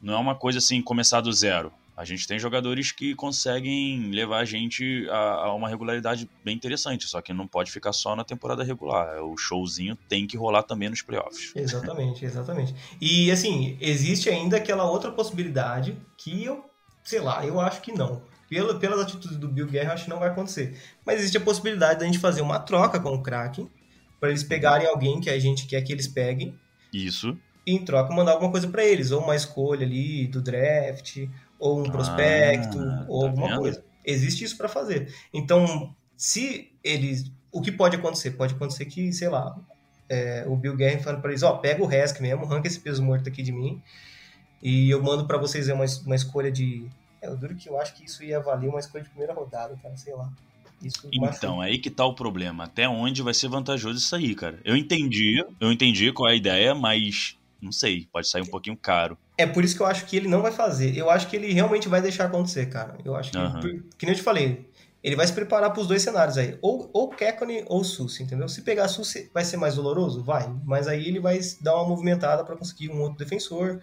[0.00, 1.72] Não é uma coisa assim, começar do zero.
[1.96, 7.06] A gente tem jogadores que conseguem levar a gente a, a uma regularidade bem interessante,
[7.06, 9.22] só que não pode ficar só na temporada regular.
[9.22, 11.52] O showzinho tem que rolar também nos playoffs.
[11.54, 12.74] Exatamente, exatamente.
[13.00, 16.64] E assim, existe ainda aquela outra possibilidade que eu,
[17.04, 18.22] sei lá, eu acho que não.
[18.48, 20.76] Pela, pelas atitudes do Bill Guerra, eu acho que não vai acontecer.
[21.04, 23.68] Mas existe a possibilidade da gente fazer uma troca com o Kraken
[24.20, 26.58] para eles pegarem alguém que a gente quer que eles peguem
[26.92, 27.36] Isso.
[27.66, 31.26] e em troca mandar alguma coisa para eles, ou uma escolha ali do draft,
[31.58, 33.60] ou um prospecto, Ah, ou tá alguma vendo?
[33.60, 33.84] coisa.
[34.04, 35.12] Existe isso para fazer.
[35.32, 38.32] Então, se eles, o que pode acontecer?
[38.32, 39.56] Pode acontecer que, sei lá,
[40.08, 43.02] é, o Bill Guerin falando para eles, ó, pega o Resk mesmo, arranca esse peso
[43.02, 43.82] morto aqui de mim,
[44.64, 46.88] e eu mando para vocês uma, es- uma escolha de,
[47.22, 49.76] é, eu duro que eu acho que isso ia valer uma escolha de primeira rodada,
[49.82, 50.28] cara, sei lá.
[50.82, 52.64] Isso Então, é aí que tá o problema.
[52.64, 54.60] Até onde vai ser vantajoso isso aí, cara?
[54.64, 58.76] Eu entendi, eu entendi qual é a ideia, mas não sei, pode sair um pouquinho
[58.76, 59.16] caro.
[59.38, 60.96] É por isso que eu acho que ele não vai fazer.
[60.96, 62.98] Eu acho que ele realmente vai deixar acontecer, cara.
[63.04, 63.60] Eu acho que, Aham.
[63.60, 64.68] por- que nem eu te falei,
[65.04, 66.58] ele vai se preparar para os dois cenários aí.
[66.62, 68.48] Ou, ou Kekkonen ou Susi, entendeu?
[68.48, 70.24] Se pegar Susi, vai ser mais doloroso?
[70.24, 70.50] Vai.
[70.64, 73.82] Mas aí ele vai dar uma movimentada para conseguir um outro defensor.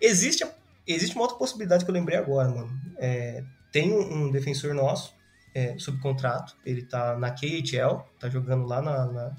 [0.00, 0.46] Existe,
[0.86, 2.70] existe uma outra possibilidade que eu lembrei agora, mano.
[2.96, 5.14] É, tem um, um defensor nosso,
[5.54, 6.56] é, sob contrato.
[6.64, 9.36] Ele tá na KHL, tá jogando lá na, na,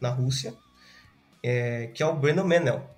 [0.00, 0.54] na Rússia,
[1.42, 2.88] é, que é o Brandon Menel.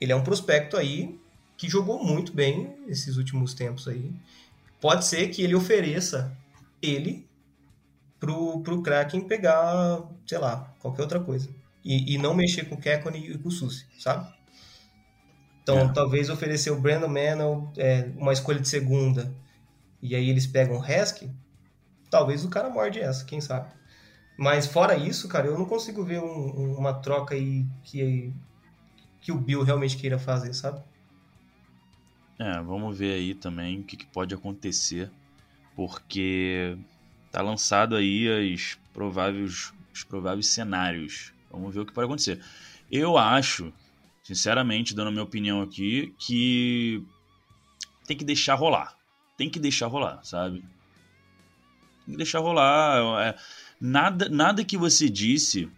[0.00, 1.20] Ele é um prospecto aí
[1.54, 4.10] que jogou muito bem esses últimos tempos aí.
[4.80, 6.34] Pode ser que ele ofereça
[6.82, 7.28] ele
[8.20, 11.50] pro, pro Kraken pegar, sei lá, qualquer outra coisa.
[11.84, 14.32] E, e não mexer com o Kekkonen e com o Susi, sabe?
[15.62, 15.92] Então, É.
[15.92, 19.34] talvez oferecer o Brandon Manel, é, uma escolha de segunda,
[20.02, 21.30] e aí eles pegam o Heskey,
[22.10, 23.72] talvez o cara morde essa, quem sabe.
[24.38, 28.34] Mas fora isso, cara, eu não consigo ver um- uma troca aí que,
[29.20, 30.82] que o Bill realmente queira fazer, sabe?
[32.38, 35.10] É, vamos ver aí também o que, que pode acontecer,
[35.76, 36.76] porque
[37.30, 41.34] tá lançado aí as prováveis, os prováveis cenários.
[41.50, 42.42] Vamos ver o que pode acontecer.
[42.90, 43.72] Eu acho,
[44.22, 47.04] sinceramente, dando a minha opinião aqui, que
[48.06, 48.96] tem que deixar rolar.
[49.36, 50.60] Tem que deixar rolar, sabe?
[52.06, 53.26] Tem que deixar rolar.
[53.26, 53.36] É,
[53.78, 55.70] nada, nada que você disse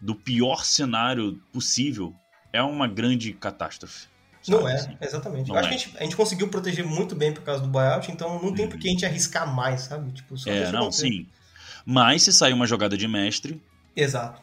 [0.00, 2.12] do pior cenário possível
[2.52, 4.08] é uma grande catástrofe.
[4.48, 4.96] Não sabe, é, assim?
[5.00, 5.48] exatamente.
[5.48, 5.68] Não acho é.
[5.70, 8.54] que a gente, a gente conseguiu proteger muito bem por causa do buyout, então não
[8.54, 10.12] tem por que a gente arriscar mais, sabe?
[10.12, 11.26] Tipo, só É, não, sim.
[11.84, 13.62] Mas se sair uma jogada de mestre,
[13.94, 14.42] Exato.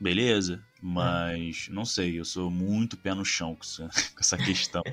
[0.00, 0.60] beleza.
[0.88, 4.84] Mas não sei, eu sou muito pé no chão com essa, com essa questão.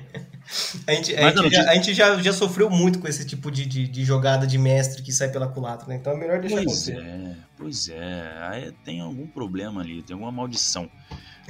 [0.88, 3.64] A gente, a gente, já, a gente já, já sofreu muito com esse tipo de,
[3.64, 5.94] de, de jogada de mestre que sai pela culatra, né?
[5.94, 6.98] Então é melhor deixar Pois acontecer.
[6.98, 8.38] é, pois é.
[8.50, 10.90] Aí tem algum problema ali, tem alguma maldição.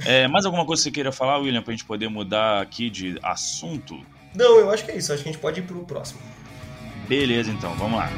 [0.05, 3.17] É, mais alguma coisa que você queira falar, William, pra gente poder mudar aqui de
[3.23, 3.99] assunto?
[4.35, 5.11] Não, eu acho que é isso.
[5.11, 6.19] Acho que a gente pode ir pro próximo.
[7.07, 8.11] Beleza, então, vamos lá.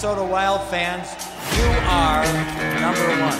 [0.00, 1.08] Minnesota Wild fans,
[1.56, 2.24] you are
[2.80, 3.36] number one.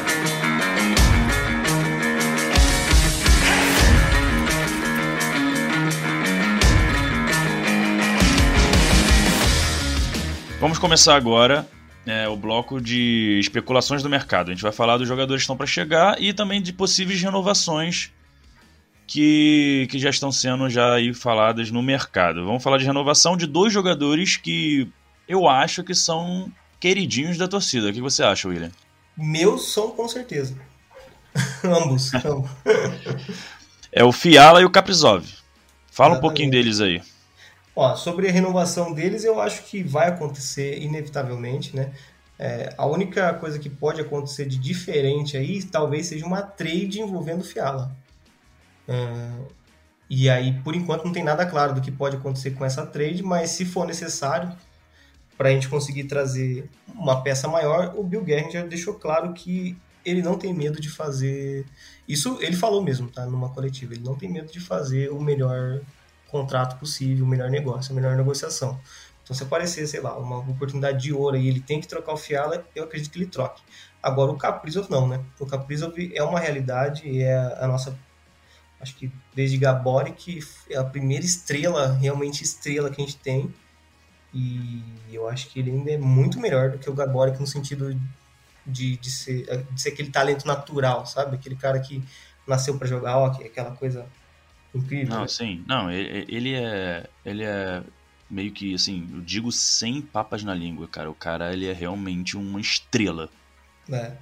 [10.58, 11.64] Vamos começar agora
[12.04, 14.50] é, o bloco de especulações do mercado.
[14.50, 18.10] A gente vai falar dos jogadores que estão para chegar e também de possíveis renovações
[19.06, 22.44] que, que já estão sendo já aí faladas no mercado.
[22.44, 24.90] Vamos falar de renovação de dois jogadores que
[25.28, 27.90] eu acho que são queridinhos da torcida.
[27.90, 28.72] O que você acha, William?
[29.16, 30.56] Meus são com certeza.
[31.62, 32.10] ambos.
[33.92, 35.24] É o Fiala e o Kaprizov.
[35.90, 36.20] Fala um Exatamente.
[36.20, 37.02] pouquinho deles aí.
[37.74, 41.92] Ó, sobre a renovação deles, eu acho que vai acontecer inevitavelmente, né?
[42.38, 47.40] É, a única coisa que pode acontecer de diferente aí, talvez seja uma trade envolvendo
[47.40, 47.90] o Fiala.
[48.86, 49.30] É,
[50.08, 53.22] e aí, por enquanto, não tem nada claro do que pode acontecer com essa trade,
[53.22, 54.52] mas se for necessário,
[55.38, 59.78] para a gente conseguir trazer uma peça maior, o Bill Guerin já deixou claro que
[60.04, 61.64] ele não tem medo de fazer.
[62.08, 63.24] Isso ele falou mesmo, tá?
[63.24, 63.94] Numa coletiva.
[63.94, 65.80] Ele não tem medo de fazer o melhor
[66.26, 68.80] contrato possível, o melhor negócio, a melhor negociação.
[69.22, 72.16] Então, se aparecer, sei lá, uma oportunidade de ouro e ele tem que trocar o
[72.16, 73.62] Fiala, eu acredito que ele troque.
[74.02, 75.20] Agora, o Kaprizov não, né?
[75.38, 77.96] O Kaprizov é uma realidade é a nossa,
[78.80, 83.54] acho que desde Gabori, que é a primeira estrela, realmente estrela que a gente tem.
[84.32, 87.98] E eu acho que ele ainda é muito melhor do que o Gaboric no sentido
[88.66, 91.36] de, de, ser, de ser aquele talento natural, sabe?
[91.36, 92.02] Aquele cara que
[92.46, 94.06] nasceu para jogar hockey, aquela coisa
[94.74, 95.14] incrível.
[95.14, 95.28] Não, né?
[95.28, 95.64] sim.
[95.66, 97.08] Não, ele, ele é.
[97.24, 97.82] Ele é
[98.30, 101.10] meio que assim, eu digo sem papas na língua, cara.
[101.10, 103.30] O cara ele é realmente uma estrela.
[103.90, 104.12] É.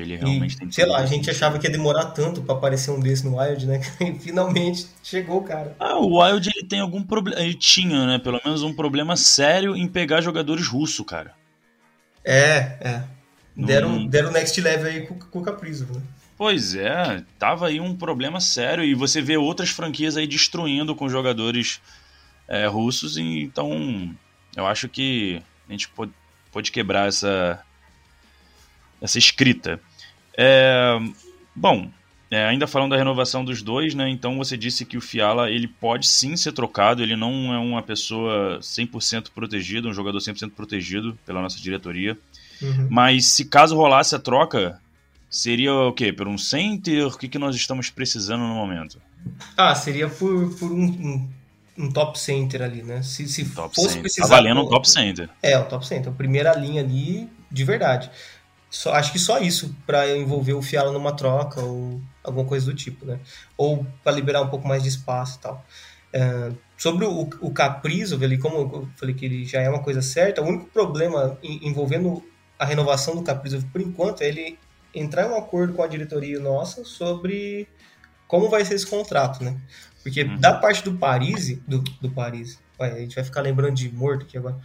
[0.00, 2.90] Ele E, realmente tem sei lá, a gente achava que ia demorar tanto para aparecer
[2.90, 3.80] um desse no Wild, né?
[4.00, 5.76] E finalmente chegou cara.
[5.78, 7.40] Ah, o Wild ele tem algum problema.
[7.40, 8.18] Ele tinha, né?
[8.18, 11.32] Pelo menos um problema sério em pegar jogadores russos, cara.
[12.24, 13.04] É, é.
[13.56, 16.02] Deram, deram next level aí com, com o Caprizov, né?
[16.36, 21.08] Pois é, tava aí um problema sério e você vê outras franquias aí destruindo com
[21.08, 21.80] jogadores
[22.48, 24.12] é, russos, e então
[24.56, 26.12] eu acho que a gente pode,
[26.50, 27.62] pode quebrar essa,
[29.04, 29.78] essa escrita.
[30.36, 30.98] É,
[31.54, 31.90] bom,
[32.30, 34.08] é, ainda falando da renovação dos dois, né?
[34.08, 37.82] Então você disse que o Fiala ele pode sim ser trocado, ele não é uma
[37.82, 42.16] pessoa 100% protegida, um jogador 100% protegido pela nossa diretoria.
[42.62, 42.88] Uhum.
[42.90, 44.80] Mas se caso rolasse a troca,
[45.28, 46.10] seria o quê?
[46.10, 47.06] Por um center?
[47.06, 49.00] O que, que nós estamos precisando no momento?
[49.54, 51.28] Ah, seria por, por um, um,
[51.78, 53.02] um top center ali, né?
[53.02, 54.02] Se, se Top fosse center.
[54.02, 54.28] precisar.
[54.28, 55.28] Tá valendo um top center.
[55.42, 58.10] É, o top center, a primeira linha ali de verdade.
[58.74, 62.74] Só, acho que só isso para envolver o Fiala numa troca ou alguma coisa do
[62.74, 63.20] tipo, né?
[63.56, 65.64] Ou para liberar um pouco mais de espaço e tal.
[66.12, 70.02] É, sobre o, o Caprizo, ali, como eu falei que ele já é uma coisa
[70.02, 72.22] certa, o único problema em- envolvendo
[72.58, 74.58] a renovação do Caprizo, por enquanto, é ele
[74.92, 77.68] entrar em um acordo com a diretoria nossa sobre
[78.26, 79.56] como vai ser esse contrato, né?
[80.02, 80.38] Porque Uhum.
[80.38, 84.36] da parte do Paris, do, do Paris, a gente vai ficar lembrando de morto aqui
[84.36, 84.58] agora.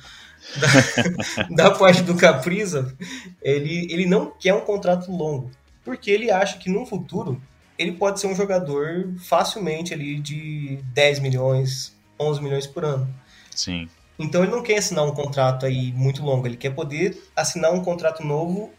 [1.49, 2.95] Da, da parte do Capriza,
[3.41, 5.51] ele, ele não quer um contrato longo,
[5.83, 7.41] porque ele acha que no futuro
[7.77, 13.07] ele pode ser um jogador facilmente ali de 10 milhões, 11 milhões por ano.
[13.55, 13.87] Sim.
[14.17, 17.81] Então ele não quer assinar um contrato aí muito longo, ele quer poder assinar um
[17.81, 18.71] contrato novo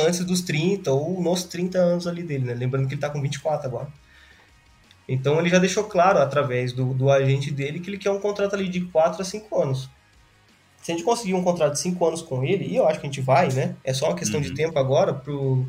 [0.00, 2.54] antes dos 30 ou nos 30 anos ali dele, né?
[2.54, 3.88] Lembrando que ele tá com 24 agora.
[5.08, 8.54] Então ele já deixou claro através do, do agente dele que ele quer um contrato
[8.54, 9.88] ali de 4 a 5 anos.
[10.82, 13.06] Se a gente conseguir um contrato de 5 anos com ele, e eu acho que
[13.06, 13.76] a gente vai, né?
[13.84, 14.54] É só uma questão de Uhum.
[14.54, 15.64] tempo agora pro.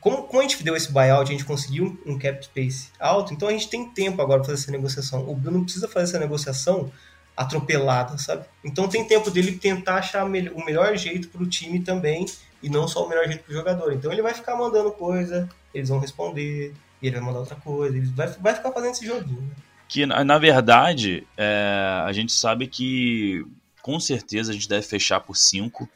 [0.00, 3.48] Como, como a gente deu esse buyout, a gente conseguiu um cap space alto, então
[3.48, 5.28] a gente tem tempo agora para fazer essa negociação.
[5.28, 6.90] O Bruno não precisa fazer essa negociação
[7.36, 8.44] atropelada, sabe?
[8.64, 12.26] Então tem tempo dele tentar achar o melhor jeito para o time também
[12.62, 13.92] e não só o melhor jeito para o jogador.
[13.92, 17.96] Então ele vai ficar mandando coisa, eles vão responder, e ele vai mandar outra coisa,
[17.96, 19.40] ele vai, vai ficar fazendo esse joguinho.
[19.42, 19.54] né?
[19.88, 23.44] Que, na na verdade, é, a gente sabe que
[23.82, 25.88] com certeza a gente deve fechar por 5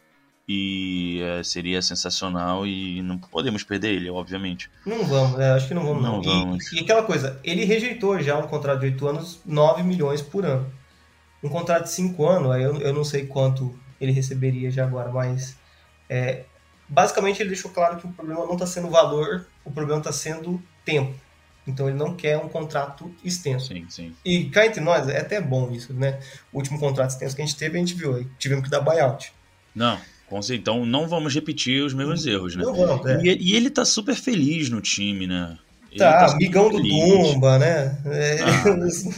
[0.46, 4.70] e é, seria sensacional e não podemos perder ele, obviamente.
[4.84, 5.52] Não vamos, né?
[5.52, 6.16] Acho que não vamos, não.
[6.16, 6.72] Não E- vamos.
[6.72, 10.70] E, aquela coisa, ele rejeitou já um contrato de 8 anos, 9 milhões por ano.
[11.42, 15.10] Um contrato de 5 anos, aí eu, eu não sei quanto ele receberia já agora,
[15.10, 15.56] mas
[16.08, 16.44] é,
[16.88, 20.62] basicamente ele deixou claro que o problema não está sendo valor, o problema está sendo
[20.84, 21.14] tempo.
[21.66, 23.68] Então ele não quer um contrato extenso.
[23.68, 24.12] Sim, sim.
[24.24, 26.18] E cá entre nós, é até bom isso, né?
[26.53, 28.27] O último contrato extenso que a gente teve, a gente viu aí.
[28.38, 29.33] Tivemos que dar buyout.
[29.74, 29.98] Não.
[30.50, 32.64] Então não vamos repetir os mesmos erros, né?
[32.64, 33.20] Não vamos, é.
[33.22, 35.57] E, e ele tá super feliz no time, né?
[35.90, 36.83] Ele Tá, super amigão do.
[36.83, 37.96] Dumba, né?
[38.07, 38.64] É, Ah.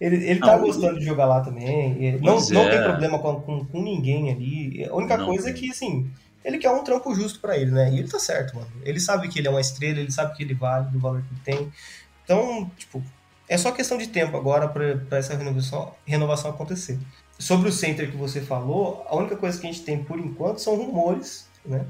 [0.00, 2.02] ele, ele tá gostando de jogar lá também.
[2.02, 2.70] Ele Não, Pois não é.
[2.70, 4.84] tem problema com, com, com ninguém ali.
[4.84, 6.10] A única Não coisa é que, assim,
[6.46, 7.92] ele quer um trampo justo pra ele, né?
[7.92, 8.70] E ele tá certo, mano.
[8.84, 11.28] Ele sabe que ele é uma estrela, ele sabe que ele vale do valor que
[11.34, 11.72] ele tem.
[12.22, 13.02] Então, tipo,
[13.48, 17.00] é só questão de tempo agora pra essa renovação, renovação acontecer.
[17.36, 20.60] Sobre o center que você falou, a única coisa que a gente tem por enquanto
[20.60, 21.84] são rumores, né?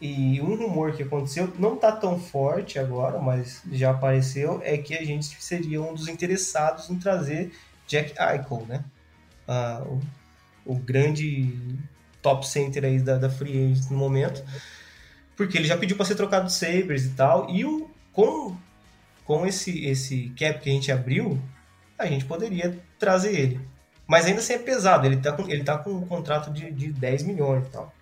[0.00, 4.92] E um rumor que aconteceu, não tá tão forte agora, mas já apareceu, é que
[4.94, 7.52] a gente seria um dos interessados em trazer
[7.86, 8.84] Jack Eichel, né?
[9.46, 10.00] Ah, o,
[10.66, 11.56] o grande
[12.24, 14.42] top center aí da, da Free Agent no momento.
[15.36, 17.50] Porque ele já pediu para ser trocado de Sabres e tal.
[17.50, 18.56] E o, com,
[19.24, 21.38] com esse, esse cap que a gente abriu,
[21.98, 23.60] a gente poderia trazer ele.
[24.06, 26.92] Mas ainda assim é pesado, ele tá com, ele tá com um contrato de, de
[26.92, 27.92] 10 milhões e tal.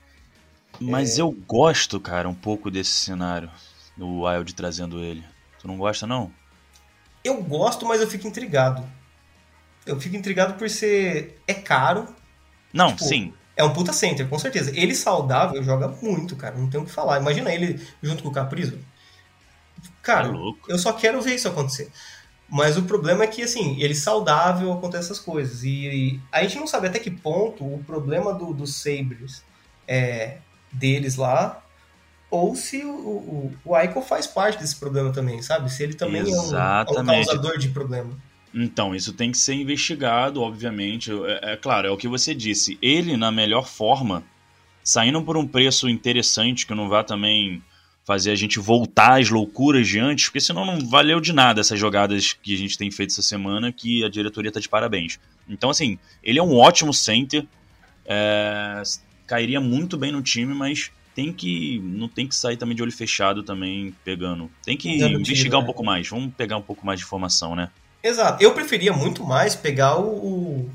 [0.81, 1.23] Mas É.
[1.23, 3.51] eu gosto, cara, um pouco desse cenário.
[3.99, 5.23] O Wild trazendo ele.
[5.61, 6.33] Tu não gosta, não?
[7.23, 8.85] Eu gosto, mas eu fico intrigado.
[9.87, 11.41] Eu fico intrigado por ser.
[11.47, 12.07] É caro,
[12.73, 13.35] Não, Tipo, sim.
[13.57, 14.73] É um puta center, com certeza.
[14.75, 16.57] Ele saudável joga muito, cara.
[16.57, 17.21] Não tem o que falar.
[17.21, 18.79] Imagina ele junto com o Caprizo.
[20.03, 21.91] Cara, É eu só quero ver isso acontecer.
[22.49, 25.65] Mas o problema é que, assim, ele saudável acontece essas coisas.
[25.65, 29.43] E a gente não sabe até que ponto o problema do, dos Sabres
[29.89, 30.39] é
[30.71, 31.63] deles lá,
[32.31, 35.71] ou se o, o, o Aiko faz parte desse problema também, sabe?
[35.71, 37.27] Se ele também é um, é um Exatamente.
[37.27, 38.19] causador de problema.
[38.55, 41.11] Então, isso tem que ser investigado, obviamente.
[41.11, 42.79] É, é claro, é o que você disse.
[42.83, 44.23] Ele, na melhor forma,
[44.85, 47.63] saindo por um preço interessante, que não vá também
[48.05, 51.79] fazer a gente voltar às loucuras de antes, porque senão não valeu de nada essas
[51.79, 55.21] jogadas que a gente tem feito essa semana, que a diretoria tá de parabéns.
[55.49, 57.47] Então, assim, ele é um ótimo center,
[58.05, 58.83] é,
[59.27, 62.93] cairia muito bem no time, mas tem que não tem que sair também de olho
[62.93, 64.51] fechado também pegando.
[64.65, 65.67] Tem que tiro, investigar um né?
[65.67, 66.09] pouco mais.
[66.09, 67.71] Vamos pegar um pouco mais de informação, né?
[68.03, 68.43] Exato.
[68.43, 70.69] Eu preferia muito mais pegar o,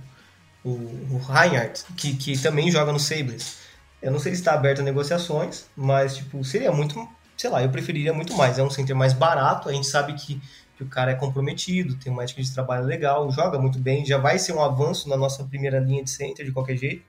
[0.63, 3.57] o, o Reinhardt, que, que também joga no Sabres.
[4.01, 7.69] Eu não sei se está aberto a negociações, mas tipo, seria muito, sei lá, eu
[7.69, 8.59] preferiria muito mais.
[8.59, 10.39] É um center mais barato, a gente sabe que,
[10.77, 14.17] que o cara é comprometido, tem uma ética de trabalho legal, joga muito bem, já
[14.17, 17.03] vai ser um avanço na nossa primeira linha de center de qualquer jeito.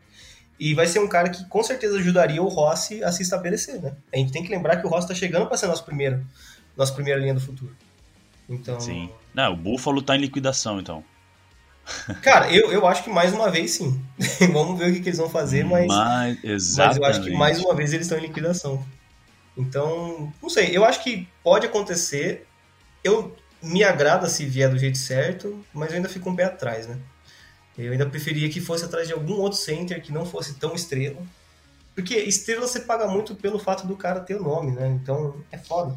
[0.59, 3.95] E vai ser um cara que com certeza ajudaria o Rossi a se estabelecer, né?
[4.12, 6.27] A gente tem que lembrar que o Rossi está chegando para ser nosso primeiro,
[6.77, 7.77] nossa primeira linha do futuro.
[8.49, 9.11] Então, Sim.
[9.39, 11.05] Não, o Buffalo tá em liquidação, então.
[12.22, 14.05] Cara, eu, eu acho que mais uma vez sim.
[14.53, 17.61] Vamos ver o que, que eles vão fazer, mas, Mas, mas eu acho que mais
[17.61, 18.84] uma vez eles estão em liquidação.
[19.57, 22.49] Então, não sei, eu acho que pode acontecer.
[23.05, 26.89] Eu me agrada se vier do jeito certo, mas eu ainda fico um pé atrás,
[26.89, 26.99] né?
[27.78, 31.22] Eu ainda preferia que fosse atrás de algum outro center que não fosse tão estrela.
[31.95, 34.89] Porque estrela você paga muito pelo fato do cara ter o nome, né?
[35.01, 35.97] Então é foda.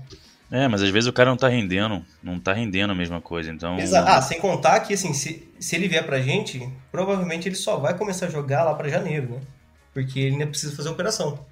[0.51, 3.49] É, mas às vezes o cara não tá rendendo, não tá rendendo a mesma coisa,
[3.49, 3.79] então...
[3.79, 4.09] Exato.
[4.09, 7.97] Ah, sem contar que, assim, se, se ele vier pra gente, provavelmente ele só vai
[7.97, 9.41] começar a jogar lá pra janeiro, né?
[9.93, 11.45] Porque ele ainda precisa fazer operação.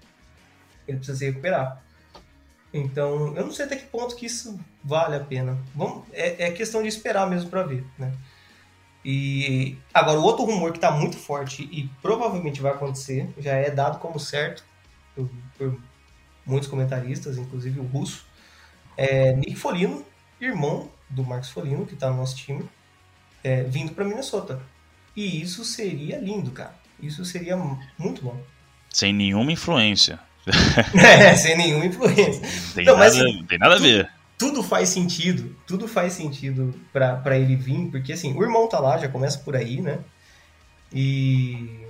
[0.85, 1.81] Ele precisa se recuperar.
[2.73, 5.57] Então, eu não sei até que ponto que isso vale a pena.
[5.73, 8.11] Vamos, é, é questão de esperar mesmo para ver, né?
[9.03, 13.71] E agora o outro rumor que está muito forte e provavelmente vai acontecer, já é
[13.71, 14.63] dado como certo
[15.15, 15.79] por, por
[16.45, 18.25] muitos comentaristas, inclusive o Russo,
[18.97, 20.05] é Nick Folino,
[20.39, 22.63] irmão do Marcos Folino, que está no nosso time,
[23.43, 24.61] é, vindo para Minnesota.
[25.15, 26.75] E isso seria lindo, cara.
[27.01, 27.57] Isso seria
[27.97, 28.39] muito bom.
[28.89, 30.19] Sem nenhuma influência.
[30.95, 32.41] é, sem nenhuma influência.
[32.73, 34.09] Tem, não, nada, mas, tem nada a ver.
[34.37, 38.97] Tudo faz sentido, tudo faz sentido para ele vir, porque assim, o irmão tá lá,
[38.97, 39.99] já começa por aí, né?
[40.93, 41.85] E.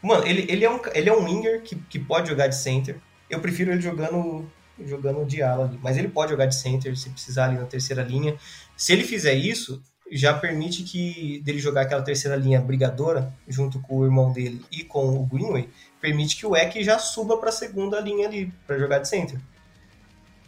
[0.00, 2.96] Mano, ele, ele, é, um, ele é um winger que, que pode jogar de center.
[3.30, 4.50] Eu prefiro ele jogando
[4.84, 5.78] jogando de ala ali.
[5.82, 8.36] Mas ele pode jogar de center se precisar ali na terceira linha.
[8.76, 13.98] Se ele fizer isso, já permite que dele jogar aquela terceira linha brigadora junto com
[13.98, 15.68] o irmão dele e com o Greenway,
[16.00, 19.40] permite que o Eck já suba para a segunda linha ali para jogar de center.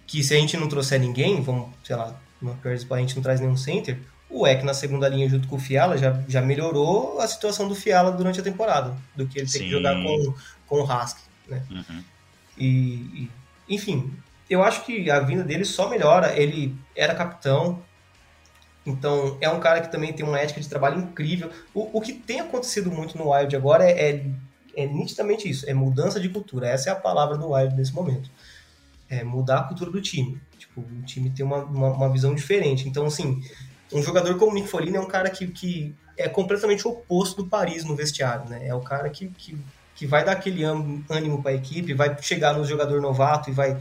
[0.06, 3.40] Que se a gente não trouxer ninguém, vamos, sei lá, uma a gente não traz
[3.40, 3.98] nenhum center,
[4.28, 7.74] o Eck na segunda linha junto com o Fiala já, já melhorou a situação do
[7.74, 10.34] Fiala durante a temporada, do que ele ter que jogar com,
[10.66, 11.18] com o Hask,
[11.48, 11.62] né?
[11.70, 12.04] Uhum.
[12.58, 13.30] E, e,
[13.68, 14.12] enfim,
[14.48, 16.38] eu acho que a vinda dele só melhora.
[16.38, 17.82] Ele era capitão,
[18.86, 21.50] então, é um cara que também tem uma ética de trabalho incrível.
[21.72, 24.26] O, o que tem acontecido muito no Wild agora é, é,
[24.76, 26.68] é, nitidamente isso: é mudança de cultura.
[26.68, 28.30] Essa é a palavra do Wild nesse momento.
[29.08, 30.38] É mudar a cultura do time.
[30.58, 32.86] Tipo, o time tem uma, uma, uma visão diferente.
[32.86, 33.42] Então, assim,
[33.92, 37.48] um jogador como o Nick Folino é um cara que, que é completamente oposto do
[37.48, 38.66] Paris no vestiário, né?
[38.66, 39.58] É o cara que, que,
[39.94, 43.78] que vai dar aquele ânimo para a equipe, vai chegar no jogador novato e vai,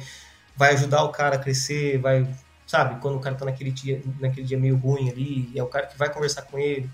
[0.55, 2.27] vai ajudar o cara a crescer, vai
[2.73, 2.99] sabe?
[3.01, 5.97] Quando o cara tá naquele dia, naquele dia meio ruim ali, é o cara que
[5.97, 6.89] vai conversar com ele.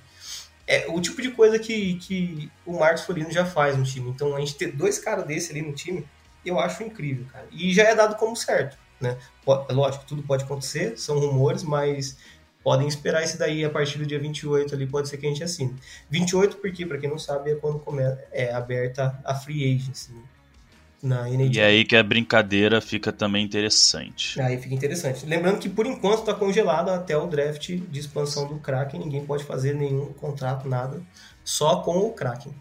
[0.67, 4.09] É o tipo de coisa que, que o Marcos Folino já faz no time.
[4.09, 6.05] Então a gente ter dois caras desse ali no time,
[6.45, 7.47] eu acho incrível, cara.
[7.51, 9.17] E já é dado como certo, né?
[9.69, 12.17] Lógico, tudo pode acontecer, são rumores, mas
[12.63, 15.43] podem esperar esse daí a partir do dia 28 ali, pode ser que a gente
[15.43, 15.75] assine.
[16.09, 20.11] 28 porque, para quem não sabe, é quando começa, é aberta a free agency.
[20.11, 20.21] Né?
[21.01, 21.53] na NHL.
[21.53, 24.39] E aí que a brincadeira fica também interessante.
[24.41, 25.25] Aí fica interessante.
[25.25, 28.99] Lembrando que por enquanto está congelado até o draft de expansão do Kraken.
[28.99, 31.01] Ninguém pode fazer nenhum contrato, nada.
[31.43, 32.53] Só com o Kraken.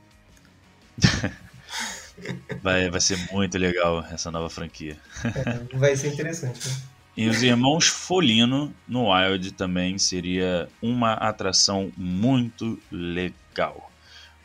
[2.63, 4.97] vai, vai ser muito legal essa nova franquia.
[5.25, 6.69] É, vai ser interessante.
[6.69, 6.75] Né?
[7.19, 13.91] E os irmãos Folino no Wild também seria uma atração muito legal.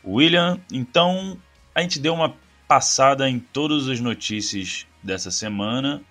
[0.04, 1.38] William, então
[1.72, 2.34] a gente deu uma
[2.66, 6.02] passada em todas as notícias dessa semana.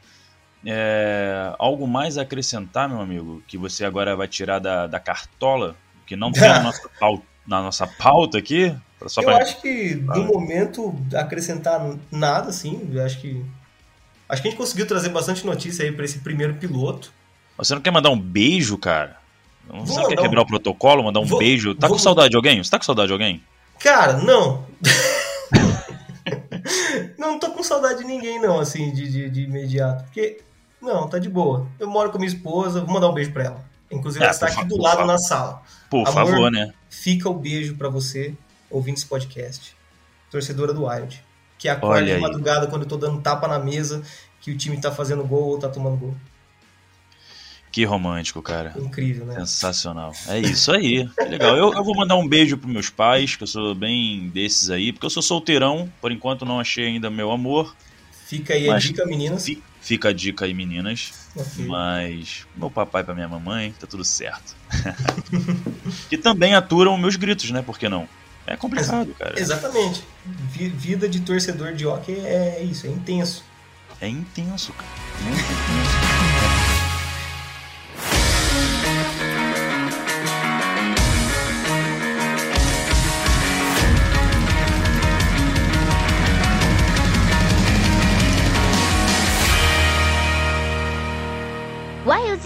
[0.66, 5.76] É, algo mais a acrescentar, meu amigo, que você agora vai tirar da, da cartola,
[6.08, 8.74] que não tem na nossa pauta, na nossa pauta aqui?
[9.08, 9.40] Só eu pra...
[9.40, 12.90] acho que, no momento, acrescentar nada, assim.
[12.90, 13.44] Eu acho que.
[14.34, 17.14] Acho que a gente conseguiu trazer bastante notícia aí para esse primeiro piloto.
[17.56, 19.18] Você não quer mandar um beijo, cara?
[19.70, 20.44] Você não quer quebrar um...
[20.44, 21.76] o protocolo, mandar um vou, beijo?
[21.76, 21.96] Tá vou...
[21.96, 22.64] com saudade de alguém?
[22.64, 23.44] Você tá com saudade de alguém?
[23.80, 24.66] Cara, não.
[27.16, 30.06] não tô com saudade de ninguém, não, assim, de, de, de, imediato.
[30.06, 30.42] Porque,
[30.82, 31.68] não, tá de boa.
[31.80, 33.64] Eu moro com minha esposa, vou mandar um beijo pra ela.
[33.92, 35.62] Inclusive, é, ela está aqui do lado na sala.
[35.92, 36.74] Por Amor, favor, né?
[36.90, 38.34] Fica o beijo para você,
[38.68, 39.76] ouvindo esse podcast.
[40.32, 41.24] Torcedora do Wild.
[41.64, 44.04] Que acorda de madrugada quando eu tô dando tapa na mesa,
[44.42, 46.14] que o time tá fazendo gol ou tá tomando gol.
[47.72, 48.74] Que romântico, cara.
[48.76, 49.36] Incrível, né?
[49.36, 50.12] Sensacional.
[50.28, 51.08] É isso aí.
[51.08, 51.56] Que legal.
[51.56, 54.92] Eu, eu vou mandar um beijo pros meus pais, que eu sou bem desses aí,
[54.92, 57.74] porque eu sou solteirão, por enquanto não achei ainda meu amor.
[58.12, 59.50] Fica aí a dica, meninas.
[59.80, 61.14] Fica a dica aí, meninas.
[61.34, 61.66] Okay.
[61.66, 64.54] Mas meu papai pra minha mamãe, tá tudo certo.
[66.10, 67.62] que também aturam meus gritos, né?
[67.62, 68.06] Por que não?
[68.46, 69.40] É complicado, cara.
[69.40, 70.04] Exatamente.
[70.26, 73.44] Vida de torcedor de hockey é isso, é intenso.
[74.02, 74.90] É intenso, cara.
[75.22, 76.64] Muito intenso.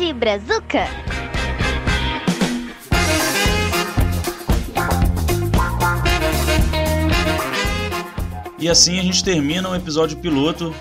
[0.07, 0.87] de Brazuca.
[8.59, 10.73] E assim a gente termina o episódio piloto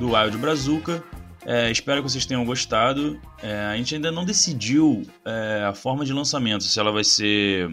[0.00, 1.02] do Wild Brazuca.
[1.46, 3.20] É, espero que vocês tenham gostado.
[3.40, 7.70] É, a gente ainda não decidiu é, a forma de lançamento, se ela vai ser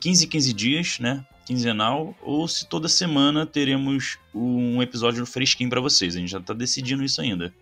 [0.00, 1.24] 15 15 dias, né?
[1.46, 6.16] Quinzenal, ou se toda semana teremos um episódio fresquinho para vocês.
[6.16, 7.54] A gente já está decidindo isso ainda.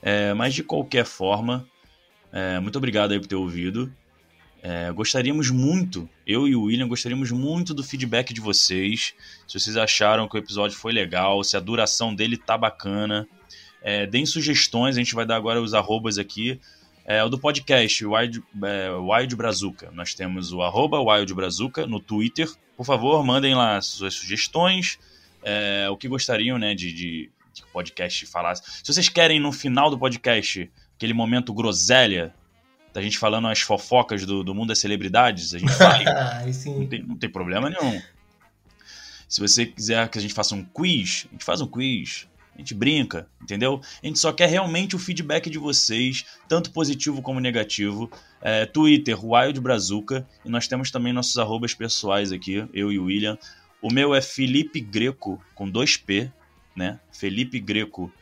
[0.00, 1.68] É, mas de qualquer forma,
[2.32, 3.92] é, muito obrigado aí por ter ouvido.
[4.66, 9.12] É, gostaríamos muito, eu e o William gostaríamos muito do feedback de vocês.
[9.46, 13.28] Se vocês acharam que o episódio foi legal, se a duração dele tá bacana.
[13.82, 16.58] É, deem sugestões, a gente vai dar agora os arrobas aqui.
[17.04, 19.90] É, o do podcast, Wild, é, Wild Brazuca.
[19.90, 22.50] Nós temos o arroba Wild Brazuca no Twitter.
[22.74, 24.98] Por favor, mandem lá suas sugestões,
[25.42, 28.62] é, o que gostariam né, de, de, de podcast falasse.
[28.82, 32.34] Se vocês querem no final do podcast aquele momento groselha,
[32.94, 36.64] da gente falando as fofocas do, do mundo das celebridades, a gente faz.
[36.64, 38.00] não, tem, não tem problema nenhum.
[39.28, 42.28] Se você quiser que a gente faça um quiz, a gente faz um quiz.
[42.54, 43.80] A gente brinca, entendeu?
[44.00, 48.08] A gente só quer realmente o feedback de vocês, tanto positivo como negativo.
[48.40, 50.24] É, Twitter, Wild Brazuca.
[50.44, 53.36] E nós temos também nossos arrobas pessoais aqui, eu e o William.
[53.82, 56.30] O meu é Felipe Greco, com dois P,
[56.76, 57.00] né?
[57.10, 58.12] Felipe Greco,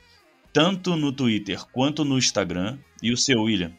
[0.50, 2.78] tanto no Twitter quanto no Instagram.
[3.02, 3.72] E o seu, William?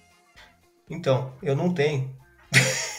[0.89, 2.13] Então, eu não tenho.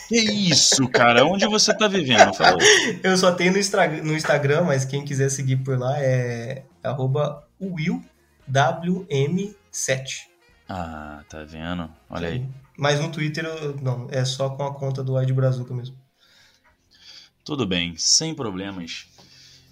[0.08, 1.24] Que isso, cara?
[1.24, 2.34] Onde você tá vivendo?
[2.34, 2.58] Fala.
[3.02, 3.58] Eu só tenho no,
[4.04, 8.04] no Instagram, mas quem quiser seguir por lá é arroba willwm7.
[10.68, 11.90] Ah, tá vendo?
[12.10, 12.34] Olha Sim.
[12.34, 12.46] aí.
[12.76, 13.44] Mas no Twitter,
[13.80, 15.96] não, é só com a conta do Ed Brazuca mesmo.
[17.44, 19.06] Tudo bem, sem problemas.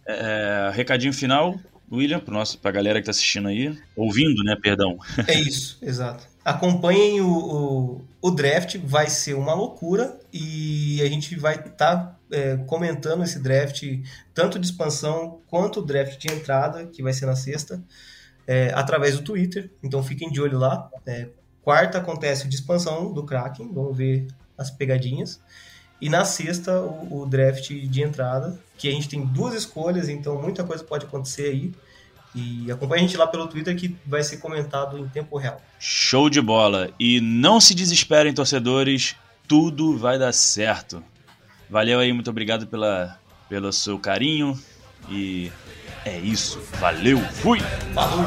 [0.06, 1.58] É, recadinho final,
[1.90, 4.98] William, para nosso, pra galera que tá assistindo aí, ouvindo, né, perdão.
[5.26, 6.31] É isso, exato.
[6.44, 12.18] Acompanhem o, o, o, draft, vai ser uma loucura e a gente vai estar tá,
[12.32, 13.84] é, comentando esse draft,
[14.34, 17.80] tanto de expansão quanto o draft de entrada, que vai ser na sexta,
[18.46, 19.70] é, através do Twitter.
[19.82, 20.90] Então fiquem de olho lá.
[21.06, 21.28] É,
[21.62, 24.26] quarta acontece de expansão do Kraken, vamos ver
[24.58, 25.40] as pegadinhas.
[26.00, 30.42] E na sexta, o, o draft de entrada, que a gente tem duas escolhas, então
[30.42, 31.72] muita coisa pode acontecer aí.
[32.34, 35.60] E acompanhe a gente lá pelo Twitter que vai ser comentado em tempo real.
[35.78, 36.90] Show de bola!
[36.98, 39.14] E não se desesperem, torcedores,
[39.46, 41.04] tudo vai dar certo.
[41.68, 43.18] Valeu aí, muito obrigado pela,
[43.48, 44.58] pelo seu carinho.
[45.10, 45.52] E
[46.04, 46.60] é isso.
[46.80, 47.60] Valeu, fui!
[47.94, 48.24] Falou!